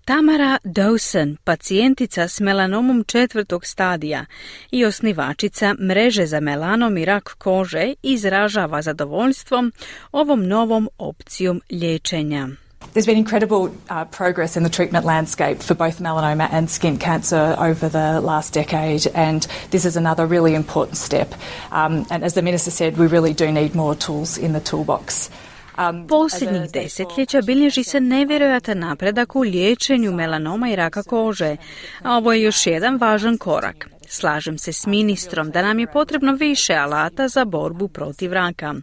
Tamara 0.05 0.59
Dawson, 0.63 1.37
pacijentica 1.43 2.27
s 2.27 2.39
melanomom 2.39 3.03
četvrtog 3.03 3.65
stadija 3.65 4.25
i 4.71 4.85
osnivačica 4.85 5.75
mreže 5.79 6.25
za 6.25 6.39
melanom 6.39 6.97
i 6.97 7.05
rak 7.05 7.35
kože, 7.37 7.93
izražava 8.03 8.81
zadovoljstvom 8.81 9.71
ovom 10.11 10.47
novom 10.47 10.89
opcijom 10.97 11.61
liječenja. 11.69 12.47
There's 12.93 13.05
been 13.05 13.17
incredible 13.17 13.59
uh, 13.59 13.71
progress 14.17 14.55
in 14.57 14.63
the 14.63 14.71
treatment 14.71 15.05
landscape 15.05 15.55
for 15.63 15.77
both 15.77 15.99
melanoma 16.01 16.47
and 16.51 16.69
skin 16.69 16.97
cancer 16.97 17.55
over 17.57 17.89
the 17.89 18.19
last 18.19 18.53
decade, 18.53 19.07
and 19.15 19.47
this 19.69 19.85
is 19.85 19.97
another 19.97 20.25
really 20.25 20.55
important 20.55 20.97
step. 20.97 21.33
Um, 21.71 22.05
and 22.09 22.23
as 22.23 22.33
the 22.33 22.41
Minister 22.41 22.71
said, 22.71 22.97
we 22.97 23.07
really 23.07 23.33
do 23.33 23.51
need 23.51 23.75
more 23.75 23.95
tools 23.95 24.37
in 24.37 24.53
the 24.53 24.59
toolbox. 24.59 25.29
Um, 25.77 26.07
Posljednjih 26.07 26.71
desetljeća 26.71 27.41
bilježi 27.41 27.83
se 27.83 28.01
nevjerojatan 28.01 28.79
napredak 28.79 29.35
u 29.35 29.39
liječenju 29.39 30.11
melanoma 30.11 30.69
i 30.69 30.75
raka 30.75 31.03
kože, 31.03 31.55
a 32.01 32.17
ovo 32.17 32.33
je 32.33 32.41
još 32.41 32.67
jedan 32.67 32.97
važan 32.97 33.37
korak. 33.37 33.87
Slažem 34.07 34.57
se 34.57 34.73
s 34.73 34.85
ministrom 34.85 35.51
da 35.51 35.61
nam 35.61 35.79
je 35.79 35.91
potrebno 35.91 36.33
više 36.33 36.73
alata 36.73 37.27
za 37.27 37.45
borbu 37.45 37.87
protiv 37.87 38.33
raka. 38.33 38.73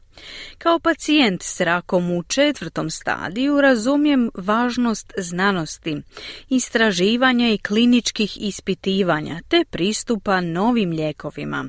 Kao 0.59 0.78
pacijent 0.78 1.43
s 1.43 1.61
rakom 1.61 2.11
u 2.11 2.22
četvrtom 2.22 2.91
stadiju 2.91 3.61
razumijem 3.61 4.30
važnost 4.34 5.12
znanosti, 5.16 6.03
istraživanja 6.49 7.49
i 7.49 7.59
kliničkih 7.59 8.36
ispitivanja 8.41 9.41
te 9.49 9.64
pristupa 9.70 10.41
novim 10.41 10.91
lijekovima. 10.91 11.68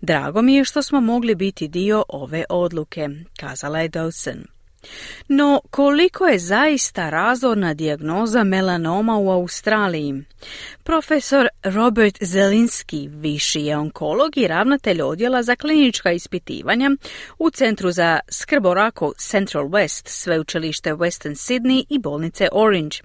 Drago 0.00 0.42
mi 0.42 0.54
je 0.54 0.64
što 0.64 0.82
smo 0.82 1.00
mogli 1.00 1.34
biti 1.34 1.68
dio 1.68 2.04
ove 2.08 2.44
odluke, 2.48 3.08
kazala 3.40 3.80
je 3.80 3.90
Dawson. 3.90 4.61
No, 5.28 5.60
koliko 5.70 6.26
je 6.26 6.38
zaista 6.38 7.10
razorna 7.10 7.74
dijagnoza 7.74 8.44
melanoma 8.44 9.16
u 9.18 9.30
Australiji? 9.30 10.24
Profesor 10.82 11.48
Robert 11.64 12.18
Zelinski, 12.20 13.08
viši 13.08 13.60
je 13.60 13.76
onkolog 13.76 14.36
i 14.36 14.48
ravnatelj 14.48 15.02
odjela 15.02 15.42
za 15.42 15.56
klinička 15.56 16.12
ispitivanja 16.12 16.90
u 17.38 17.50
Centru 17.50 17.90
za 17.90 18.20
skrb 18.28 18.64
Central 19.18 19.64
West, 19.64 20.08
sveučilište 20.08 20.92
Western 20.92 21.34
Sydney 21.34 21.84
i 21.88 21.98
bolnice 21.98 22.48
Orange. 22.52 22.96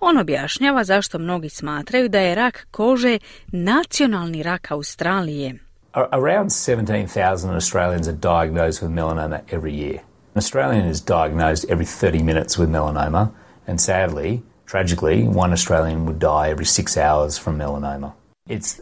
On 0.00 0.18
objašnjava 0.18 0.84
zašto 0.84 1.18
mnogi 1.18 1.48
smatraju 1.48 2.08
da 2.08 2.20
je 2.20 2.34
rak 2.34 2.66
kože 2.70 3.18
nacionalni 3.46 4.42
rak 4.42 4.70
Australije. 4.70 5.54
Around 5.92 6.50
17,000 6.50 7.54
Australians 7.54 8.08
are 8.08 8.16
diagnosed 8.16 8.82
with 8.82 8.94
melanoma 8.94 9.40
every 9.50 9.72
year. 9.72 10.07
An 10.38 10.44
Australian 10.44 10.86
is 10.86 11.00
diagnosed 11.00 11.64
every 11.68 11.84
30 11.84 12.22
minutes 12.22 12.56
with 12.56 12.70
melanoma, 12.70 13.32
and 13.66 13.80
sadly, 13.80 14.44
tragically, 14.66 15.24
one 15.24 15.52
Australian 15.52 16.06
would 16.06 16.20
die 16.20 16.50
every 16.50 16.64
six 16.64 16.96
hours 16.96 17.36
from 17.36 17.58
melanoma. 17.58 18.12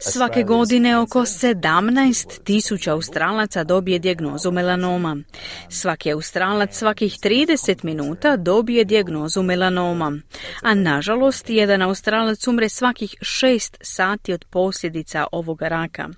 Svake 0.01 0.43
godine 0.43 0.99
oko 0.99 1.27
17 1.27 2.45
tisuća 2.45 2.93
Australaca 2.93 3.65
dobije 3.65 3.99
dijagnozu 3.99 4.51
melanoma. 4.51 5.17
Svaki 5.69 6.13
Australac 6.13 6.77
svakih 6.77 7.13
30 7.13 7.85
minuta 7.85 8.37
dobije 8.37 8.85
dijagnozu 8.85 9.43
melanoma. 9.43 10.13
A 10.63 10.75
nažalost, 10.75 11.51
jedan 11.51 11.83
Australac 11.83 12.47
umre 12.47 12.69
svakih 12.69 13.15
6 13.21 13.77
sati 13.81 14.33
od 14.33 14.45
posljedica 14.51 15.27
ovoga 15.33 15.69
raka. 15.69 16.09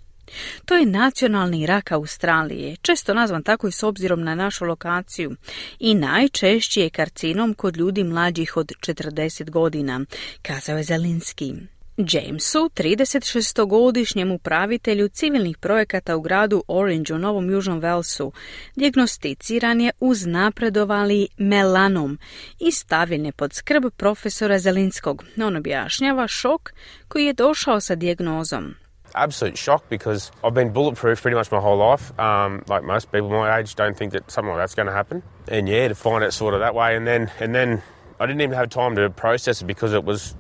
To 0.65 0.75
je 0.75 0.87
nacionalni 0.87 1.67
rak 1.67 1.93
Australije, 1.93 2.77
često 2.77 3.15
nazvan 3.15 3.43
tako 3.43 3.69
i 3.69 3.73
s 3.73 3.83
obzirom 3.83 4.25
na 4.25 4.35
našu 4.35 4.65
lokaciju 4.65 5.37
i 5.79 5.95
najčešći 5.95 6.81
je 6.81 6.91
karcinom 6.91 7.55
kod 7.55 7.77
ljudi 7.77 8.05
mlađih 8.05 8.57
od 8.57 8.73
40 8.81 9.51
godina, 9.51 10.01
kazao 10.43 10.77
je 10.77 10.83
Zelinski. 10.83 11.55
Jamesu, 11.99 12.71
36-godišnjem 12.75 14.33
upravitelju 14.33 15.09
civilnih 15.09 15.59
projekata 15.59 16.17
u 16.17 16.21
gradu 16.21 16.65
Orange 16.69 17.15
u 17.15 17.19
Novom 17.19 17.51
Južnom 17.51 17.79
Velsu, 17.79 18.33
dijagnosticiran 18.77 19.81
je 19.81 19.93
uz 20.01 20.27
napredovali 20.27 21.29
melanom 21.37 22.19
i 22.61 22.73
stavljen 22.73 23.27
je 23.27 23.33
pod 23.33 23.53
skrb 23.53 23.85
profesora 23.97 24.59
Zelinskog. 24.59 25.25
On 25.43 25.57
objašnjava 25.57 26.29
šok 26.29 26.73
koji 27.09 27.25
je 27.25 27.33
došao 27.33 27.81
sa 27.81 27.95
dijagnozom. 27.95 28.75
Absolute 29.15 29.59
shock 29.59 29.89
because 29.89 30.31
I've 30.45 30.55
been 30.55 30.73
bulletproof 30.73 31.23
pretty 31.23 31.37
much 31.37 31.51
my 31.51 31.61
whole 31.61 31.77
life. 31.77 32.19
Um, 32.19 32.63
like 32.69 32.85
most 32.85 33.13
people 33.13 33.29
my 33.31 33.59
age, 33.59 33.75
don't 33.75 33.97
think 33.97 34.13
that 34.13 34.31
something 34.31 34.51
like 34.51 34.61
that's 34.63 34.75
going 34.75 34.87
to 34.87 34.93
happen. 34.93 35.23
And 35.49 35.69
yeah, 35.69 35.89
to 35.89 35.95
find 35.95 36.25
it 36.25 36.33
sort 36.33 36.55
of 36.55 36.61
that 36.61 36.75
way, 36.75 36.97
and 36.97 37.07
then 37.07 37.31
and 37.41 37.55
then 37.55 37.83
I 38.21 38.27
didn't 38.27 38.41
even 38.41 38.57
have 38.57 38.71
time 38.71 38.97
to 38.97 39.11
process 39.11 39.63
it 39.63 39.67
because 39.67 39.93
it 39.93 40.05
was 40.05 40.35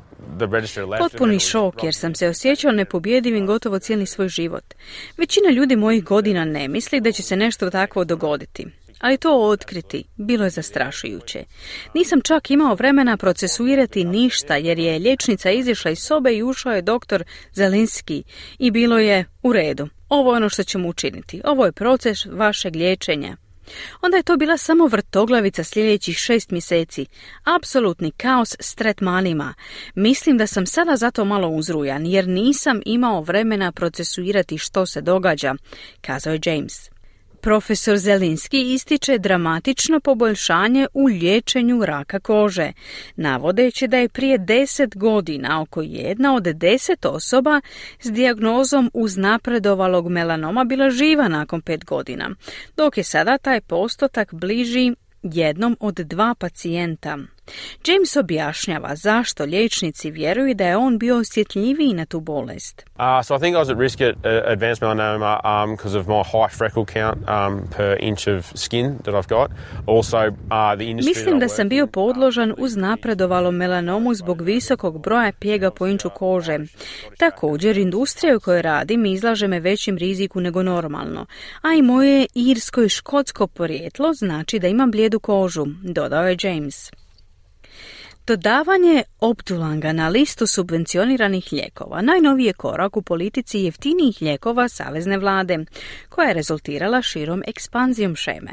Potpuni 0.98 1.38
šok 1.38 1.84
jer 1.84 1.94
sam 1.94 2.14
se 2.14 2.28
osjećao 2.28 2.72
nepobjedivim 2.72 3.46
gotovo 3.46 3.78
cijeli 3.78 4.06
svoj 4.06 4.28
život. 4.28 4.74
Većina 5.16 5.50
ljudi 5.50 5.76
mojih 5.76 6.04
godina 6.04 6.44
ne 6.44 6.68
misli 6.68 7.00
da 7.00 7.12
će 7.12 7.22
se 7.22 7.36
nešto 7.36 7.70
takvo 7.70 8.04
dogoditi 8.04 8.66
ali 8.99 9.16
to 9.16 9.40
otkriti 9.40 10.05
bilo 10.16 10.44
je 10.44 10.51
zastrašujuće. 10.51 11.44
Nisam 11.94 12.20
čak 12.20 12.51
imao 12.51 12.74
vremena 12.74 13.16
procesuirati 13.16 14.05
ništa 14.05 14.57
jer 14.57 14.78
je 14.78 14.99
liječnica 14.99 15.51
izišla 15.51 15.90
iz 15.90 15.99
sobe 15.99 16.32
i 16.32 16.42
ušao 16.42 16.72
je 16.72 16.82
doktor 16.82 17.24
Zelinski 17.53 18.22
i 18.59 18.70
bilo 18.70 18.99
je 18.99 19.24
u 19.42 19.53
redu. 19.53 19.88
Ovo 20.09 20.32
je 20.32 20.36
ono 20.36 20.49
što 20.49 20.64
ćemo 20.64 20.88
učiniti. 20.88 21.40
Ovo 21.44 21.64
je 21.64 21.72
proces 21.72 22.18
vašeg 22.26 22.76
liječenja. 22.76 23.36
Onda 24.03 24.16
je 24.16 24.22
to 24.22 24.36
bila 24.36 24.57
samo 24.57 24.86
vrtoglavica 24.86 25.64
sljedećih 25.64 26.16
šest 26.16 26.51
mjeseci. 26.51 27.07
Apsolutni 27.44 28.11
kaos 28.11 28.57
s 28.61 28.74
tretmanima. 28.74 29.55
Mislim 29.94 30.38
da 30.38 30.46
sam 30.46 30.66
sada 30.66 30.96
zato 30.96 31.24
malo 31.24 31.49
uzrujan 31.49 32.07
jer 32.07 32.28
nisam 32.28 32.80
imao 32.86 33.20
vremena 33.20 33.72
procesuirati 33.72 34.59
što 34.59 34.86
se 34.86 35.01
događa, 35.01 35.55
kazao 36.01 36.32
je 36.32 36.40
James. 36.44 36.88
Profesor 37.41 37.97
Zelinski 37.97 38.72
ističe 38.74 39.18
dramatično 39.18 40.01
poboljšanje 40.01 40.86
u 40.95 41.05
liječenju 41.05 41.84
raka 41.84 42.20
kože, 42.20 42.72
navodeći 43.16 43.89
da 43.89 43.97
je 43.97 44.09
prije 44.09 44.39
deset 44.39 44.97
godina 44.97 45.61
oko 45.61 45.82
jedna 45.82 46.34
od 46.34 46.43
deset 46.43 47.05
osoba 47.05 47.61
s 48.01 48.12
dijagnozom 48.12 48.91
uznapredovalog 48.95 50.09
melanoma 50.09 50.64
bila 50.64 50.91
živa 50.91 51.28
nakon 51.28 51.61
pet 51.61 51.84
godina, 51.84 52.30
dok 52.76 52.99
je 52.99 53.05
sada 53.05 53.39
taj 53.39 53.61
postotak 53.61 54.34
bliži 54.34 54.93
jednom 55.22 55.76
od 55.80 55.95
dva 55.95 56.34
pacijenta. 56.39 57.18
James 57.86 58.16
objašnjava 58.16 58.96
zašto 58.96 59.44
liječnici 59.44 60.11
vjeruju 60.11 60.55
da 60.55 60.66
je 60.66 60.76
on 60.76 60.99
bio 60.99 61.16
osjetljiviji 61.16 61.92
na 61.92 62.07
tu 62.07 62.20
bolest. 62.20 62.84
Uh, 62.99 63.05
so 63.24 63.36
I 63.36 63.38
think 63.38 63.55
I 63.57 63.59
was 63.59 63.70
at 63.70 63.78
risk 63.78 64.01
at 64.01 64.14
uh, 64.16 64.53
advanced 64.53 64.82
melanoma 64.82 65.40
because 65.70 65.94
um, 65.94 66.01
of 66.01 66.07
my 66.07 66.22
high 66.22 66.57
freckle 66.59 66.84
count 66.84 67.18
um, 67.28 67.68
per 67.76 67.96
inch 68.01 68.28
of 68.28 68.53
skin 68.55 68.99
that 69.05 69.14
I've 69.14 69.28
got. 69.28 69.51
Also, 69.86 70.18
uh, 70.18 70.76
the 70.76 70.84
industry 70.84 71.09
Mislim 71.09 71.38
da 71.38 71.49
sam 71.49 71.68
bio 71.68 71.86
podložan 71.86 72.55
uz 72.59 72.76
napredovalom 72.76 73.57
melanomu 73.57 74.14
zbog 74.14 74.40
visokog 74.40 75.03
broja 75.03 75.32
pjega 75.32 75.70
po 75.70 75.86
inču 75.86 76.11
kože. 76.11 76.59
Također, 77.18 77.78
industrija 77.78 78.36
u 78.36 78.40
kojoj 78.40 78.62
radim 78.62 79.07
izlaže 79.07 79.49
me 79.49 79.61
većim 79.61 79.99
riziku 79.99 80.40
nego 80.40 80.62
normalno, 80.62 81.26
a 81.62 81.74
i 81.74 81.82
moje 81.82 82.26
irsko 82.34 82.82
i 82.82 82.88
škotsko 82.88 83.46
porijetlo 83.46 84.12
znači 84.12 84.59
da 84.59 84.68
imam 84.68 84.90
blijedu 84.90 85.20
kožu, 85.20 85.66
dodao 85.82 86.28
je 86.28 86.36
James. 86.42 86.90
Dodavanje 88.29 89.03
Optulanga 89.20 89.93
na 89.93 90.09
listu 90.09 90.47
subvencioniranih 90.47 91.49
lijekova 91.53 92.03
najnoviji 92.03 92.47
je 92.47 92.53
korak 92.53 92.97
u 92.97 93.03
politici 93.03 93.59
jeftinijih 93.59 94.16
lijekova 94.20 94.68
Savezne 94.68 95.18
vlade, 95.18 95.59
koja 96.09 96.29
je 96.29 96.35
rezultirala 96.35 97.03
širom 97.03 97.43
ekspanzijom 97.47 98.16
šeme. 98.16 98.53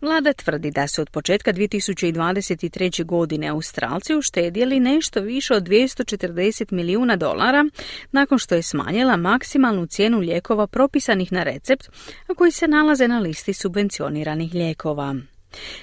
Vlada 0.00 0.32
tvrdi 0.32 0.70
da 0.70 0.86
su 0.86 1.02
od 1.02 1.10
početka 1.10 1.52
2023. 1.52 3.04
godine 3.04 3.48
Australci 3.48 4.14
uštedjeli 4.14 4.80
nešto 4.80 5.20
više 5.20 5.54
od 5.54 5.62
240 5.62 6.72
milijuna 6.72 7.16
dolara 7.16 7.64
nakon 8.12 8.38
što 8.38 8.54
je 8.54 8.62
smanjila 8.62 9.16
maksimalnu 9.16 9.86
cijenu 9.86 10.18
lijekova 10.18 10.66
propisanih 10.66 11.32
na 11.32 11.42
recept, 11.42 11.88
a 12.26 12.34
koji 12.34 12.50
se 12.50 12.68
nalaze 12.68 13.08
na 13.08 13.18
listi 13.18 13.52
subvencioniranih 13.52 14.54
lijekova. 14.54 15.14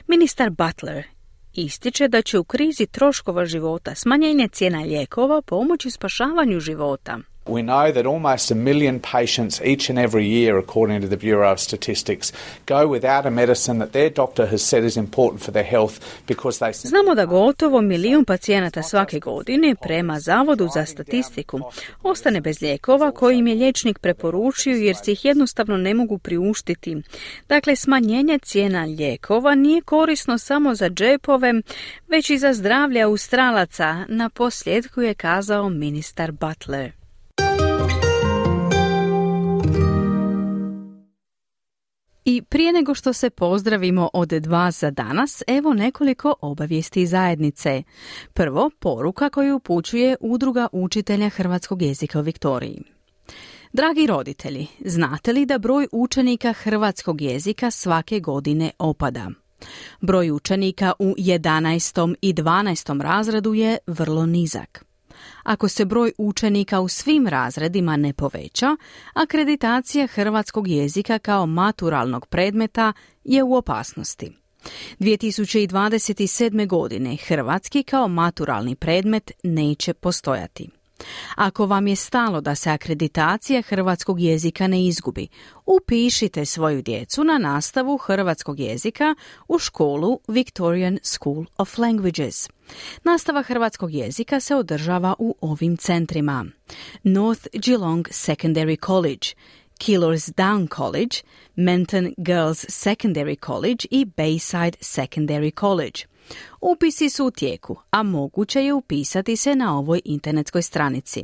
Ministar 0.08 0.50
Butler 0.50 1.17
ističe 1.58 2.08
da 2.08 2.22
će 2.22 2.40
u 2.40 2.44
krizi 2.44 2.86
troškova 2.86 3.46
života 3.46 3.96
smanjenje 3.96 4.48
cijena 4.48 4.80
lijekova 4.80 5.42
pomoći 5.42 5.92
spašavanju 5.92 6.60
života. 6.60 7.20
We 7.48 7.62
know 7.62 7.92
that 7.92 8.06
almost 8.06 8.52
a 8.52 8.56
million 8.56 9.00
patients 9.00 9.62
each 9.66 9.90
and 9.90 10.00
every 10.00 10.26
year, 10.26 10.58
according 10.58 11.02
to 11.02 11.08
the 11.08 11.18
Bureau 11.18 11.52
of 11.52 11.60
Statistics, 11.60 12.34
go 12.66 12.88
without 12.88 13.26
a 13.26 13.30
medicine 13.30 13.80
that 13.80 13.92
their 13.92 14.10
doctor 14.10 14.46
has 14.46 14.62
said 14.62 14.84
is 14.84 14.98
important 14.98 15.44
for 15.44 15.52
their 15.52 15.70
health 15.70 16.00
because 16.28 16.60
they... 16.60 16.74
Znamo 16.74 17.16
da 17.16 17.26
gotovo 17.26 17.82
milijun 17.82 18.26
pacijenata 18.26 18.84
svake 18.84 19.20
godine 19.20 19.76
prema 19.82 20.20
Zavodu 20.20 20.68
za 20.74 20.86
statistiku 20.86 21.60
ostane 22.04 22.42
bez 22.42 22.62
lijekova 22.62 23.12
koji 23.12 23.38
im 23.38 23.48
je 23.48 23.56
liječnik 23.56 24.00
preporučio 24.00 24.76
jer 24.76 24.96
se 24.96 25.12
ih 25.12 25.26
jednostavno 25.26 25.78
ne 25.78 25.94
mogu 25.94 26.18
priuštiti. 26.18 26.98
Dakle, 27.50 27.76
smanjenje 27.76 28.40
cijena 28.40 28.84
lijekova 28.84 29.56
nije 29.56 29.82
korisno 29.82 30.38
samo 30.38 30.76
za 30.76 30.90
džepove, 30.90 31.54
već 32.08 32.30
i 32.30 32.38
za 32.38 32.54
zdravlje 32.54 33.02
Australaca, 33.02 34.06
na 34.08 34.30
posljedku 34.30 35.02
je 35.02 35.14
kazao 35.14 35.70
ministar 35.70 36.32
Butler. 36.32 36.92
I 42.30 42.42
prije 42.42 42.74
nego 42.74 42.96
što 42.96 43.14
se 43.14 43.30
pozdravimo 43.30 44.10
od 44.14 44.30
dva 44.30 44.72
za 44.72 44.92
danas, 44.92 45.44
evo 45.48 45.74
nekoliko 45.74 46.34
obavijesti 46.42 47.06
zajednice. 47.06 47.84
Prvo, 48.34 48.70
poruka 48.80 49.30
koju 49.30 49.56
upućuje 49.56 50.16
Udruga 50.20 50.68
učitelja 50.72 51.30
hrvatskog 51.30 51.82
jezika 51.82 52.20
u 52.20 52.22
Viktoriji. 52.22 52.82
Dragi 53.74 54.08
roditelji, 54.08 54.68
znate 54.86 55.34
li 55.34 55.46
da 55.46 55.58
broj 55.58 55.88
učenika 55.92 56.54
hrvatskog 56.54 57.22
jezika 57.22 57.72
svake 57.72 58.20
godine 58.20 58.72
opada? 58.80 59.28
Broj 60.02 60.32
učenika 60.32 60.94
u 61.00 61.14
11. 61.18 62.16
i 62.22 62.34
12. 62.34 63.02
razredu 63.02 63.54
je 63.54 63.78
vrlo 63.88 64.26
nizak. 64.26 64.86
Ako 65.48 65.68
se 65.68 65.86
broj 65.86 66.12
učenika 66.18 66.80
u 66.80 66.88
svim 66.88 67.28
razredima 67.28 67.98
ne 67.98 68.14
poveća, 68.14 68.78
akreditacija 69.14 70.08
hrvatskog 70.08 70.68
jezika 70.68 71.20
kao 71.20 71.46
maturalnog 71.46 72.26
predmeta 72.26 72.94
je 73.24 73.44
u 73.44 73.56
opasnosti. 73.56 74.32
2027. 75.00 76.68
godine 76.68 77.16
hrvatski 77.16 77.84
kao 77.84 78.08
maturalni 78.08 78.76
predmet 78.76 79.32
neće 79.44 79.94
postojati. 79.94 80.70
Ako 81.36 81.66
vam 81.66 81.88
je 81.88 81.96
stalo 81.96 82.42
da 82.42 82.56
se 82.56 82.70
akreditacija 82.70 83.62
hrvatskog 83.62 84.20
jezika 84.20 84.68
ne 84.68 84.86
izgubi, 84.86 85.28
upišite 85.66 86.46
svoju 86.46 86.82
djecu 86.82 87.24
na 87.24 87.38
nastavu 87.38 87.98
hrvatskog 87.98 88.60
jezika 88.60 89.16
u 89.48 89.60
školu 89.60 90.20
Victorian 90.28 91.00
School 91.04 91.46
of 91.58 91.78
Languages. 91.78 92.50
Nastava 93.04 93.44
hrvatskog 93.44 93.94
jezika 93.94 94.40
se 94.40 94.56
održava 94.56 95.16
u 95.20 95.36
ovim 95.42 95.78
centrima. 95.78 96.46
North 97.04 97.48
Geelong 97.54 98.08
Secondary 98.08 98.86
College, 98.86 99.28
Killers 99.78 100.30
Down 100.38 100.68
College, 100.76 101.18
Menton 101.56 102.14
Girls 102.18 102.66
Secondary 102.70 103.46
College 103.46 103.88
i 103.92 104.06
Bayside 104.06 104.76
Secondary 104.82 105.60
College– 105.60 106.02
Upisi 106.62 107.10
su 107.10 107.26
u 107.26 107.32
tijeku, 107.32 107.78
a 107.92 108.04
moguće 108.04 108.66
je 108.66 108.74
upisati 108.74 109.36
se 109.36 109.56
na 109.56 109.78
ovoj 109.78 110.02
internetskoj 110.06 110.62
stranici 110.62 111.24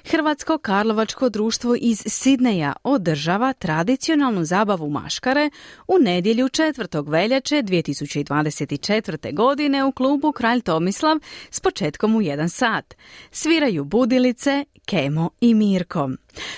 Hrvatsko 0.06 0.58
Karlovačko 0.58 1.30
društvo 1.30 1.76
iz 1.82 2.04
Sidneja 2.06 2.74
održava 2.84 3.54
tradicionalnu 3.54 4.46
zabavu 4.46 4.90
maškare 4.90 5.50
u 5.88 5.98
nedjelju 6.00 6.48
4. 6.48 7.10
veljače 7.10 7.56
2024. 7.56 9.36
godine 9.36 9.84
u 9.84 9.92
klubu 9.92 10.32
Kralj 10.32 10.62
Tomislav 10.62 11.18
s 11.50 11.60
početkom 11.60 12.16
u 12.16 12.22
1 12.22 12.48
sat. 12.50 12.96
Sviraju 13.32 13.84
budilice, 13.84 14.66
Kemo 14.86 15.30
i 15.42 15.54
Mirko. 15.54 16.10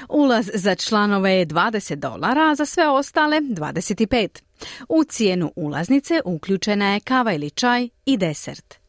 Ulaz 0.10 0.49
za 0.54 0.76
članove 0.76 1.32
je 1.32 1.45
20 1.45 1.95
dolara, 1.95 2.51
a 2.51 2.56
za 2.56 2.66
sve 2.66 2.89
ostale 2.89 3.41
25. 3.41 4.28
U 4.89 5.04
cijenu 5.04 5.51
ulaznice 5.56 6.22
uključena 6.26 6.93
je 6.93 6.99
kava 6.99 7.34
ili 7.34 7.49
čaj 7.49 7.89
i 8.06 8.18
desert. 8.18 8.82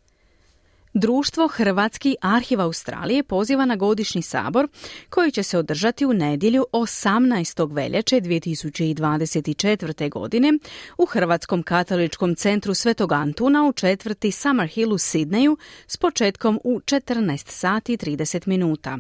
Društvo 0.97 1.49
Hrvatski 1.49 2.17
arhiv 2.21 2.61
Australije 2.61 3.23
poziva 3.23 3.65
na 3.65 3.77
godišnji 3.77 4.23
sabor 4.23 4.69
koji 5.11 5.31
će 5.31 5.43
se 5.43 5.59
održati 5.59 6.07
u 6.07 6.13
nedjelju 6.13 6.67
18. 6.73 7.75
veljače 7.75 8.17
2024. 8.17 10.11
godine 10.11 10.53
u 10.99 11.07
Hrvatskom 11.07 11.63
katoličkom 11.63 12.35
centru 12.35 12.75
Svetog 12.75 13.13
Antuna 13.13 13.69
u 13.69 13.73
četvrti 13.73 14.31
Summerhill 14.31 14.93
u 14.93 14.99
Sidneju 14.99 15.57
s 15.87 15.97
početkom 15.97 16.61
u 16.65 16.81
14 16.81 17.49
sati 17.49 17.97
30 17.97 18.49
minuta. 18.49 18.99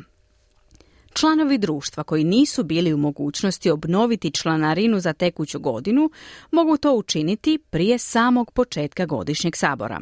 Članovi 1.13 1.59
društva 1.59 2.03
koji 2.03 2.25
nisu 2.25 2.65
bili 2.65 2.95
u 2.95 2.97
mogućnosti 2.97 3.71
obnoviti 3.71 4.31
članarinu 4.31 5.01
za 5.01 5.13
tekuću 5.13 5.61
godinu 5.61 6.11
mogu 6.51 6.77
to 6.77 6.95
učiniti 6.95 7.59
prije 7.71 7.99
samog 7.99 8.51
početka 8.51 9.07
godišnjeg 9.07 9.57
sabora. 9.57 10.01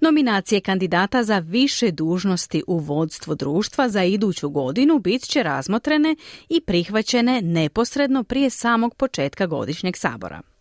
Nominacije 0.00 0.60
kandidata 0.60 1.24
za 1.24 1.38
više 1.38 1.90
dužnosti 1.90 2.62
u 2.66 2.78
vodstvu 2.78 3.34
društva 3.34 3.88
za 3.88 4.04
iduću 4.04 4.50
godinu 4.50 4.98
bit 4.98 5.22
će 5.22 5.42
razmotrene 5.42 6.16
i 6.48 6.60
prihvaćene 6.60 7.40
neposredno 7.42 8.24
prije 8.24 8.50
samog 8.50 8.94
početka 8.94 9.46
godišnjeg 9.46 9.96
sabora. 9.96 10.51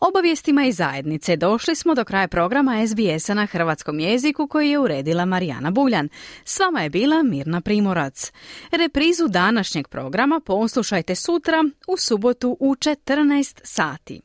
Obavijestima 0.00 0.64
i 0.66 0.72
zajednice 0.72 1.36
došli 1.36 1.74
smo 1.74 1.94
do 1.94 2.04
kraja 2.04 2.28
programa 2.28 2.86
SBS-a 2.86 3.34
na 3.34 3.46
hrvatskom 3.46 4.00
jeziku 4.00 4.46
koji 4.46 4.70
je 4.70 4.78
uredila 4.78 5.24
Marijana 5.24 5.70
Buljan. 5.70 6.08
S 6.44 6.60
vama 6.60 6.82
je 6.82 6.90
bila 6.90 7.22
Mirna 7.22 7.60
Primorac. 7.60 8.32
Reprizu 8.70 9.28
današnjeg 9.28 9.88
programa 9.88 10.40
poslušajte 10.40 11.14
sutra 11.14 11.64
u 11.88 11.96
subotu 11.96 12.56
u 12.60 12.74
14 12.74 13.60
sati. 13.62 14.20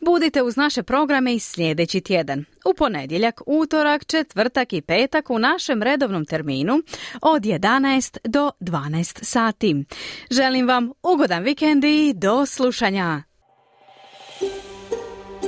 Budite 0.00 0.42
uz 0.42 0.56
naše 0.56 0.82
programe 0.82 1.34
i 1.34 1.38
sljedeći 1.38 2.00
tjedan. 2.00 2.44
U 2.64 2.74
ponedjeljak, 2.74 3.40
utorak, 3.46 4.04
četvrtak 4.04 4.72
i 4.72 4.80
petak 4.80 5.30
u 5.30 5.38
našem 5.38 5.82
redovnom 5.82 6.24
terminu 6.24 6.82
od 7.22 7.42
11 7.42 8.18
do 8.24 8.50
12 8.60 9.24
sati. 9.24 9.84
Želim 10.30 10.68
vam 10.68 10.90
ugodan 11.02 11.42
vikend 11.42 11.84
i 11.84 12.12
do 12.16 12.46
slušanja. 12.46 13.29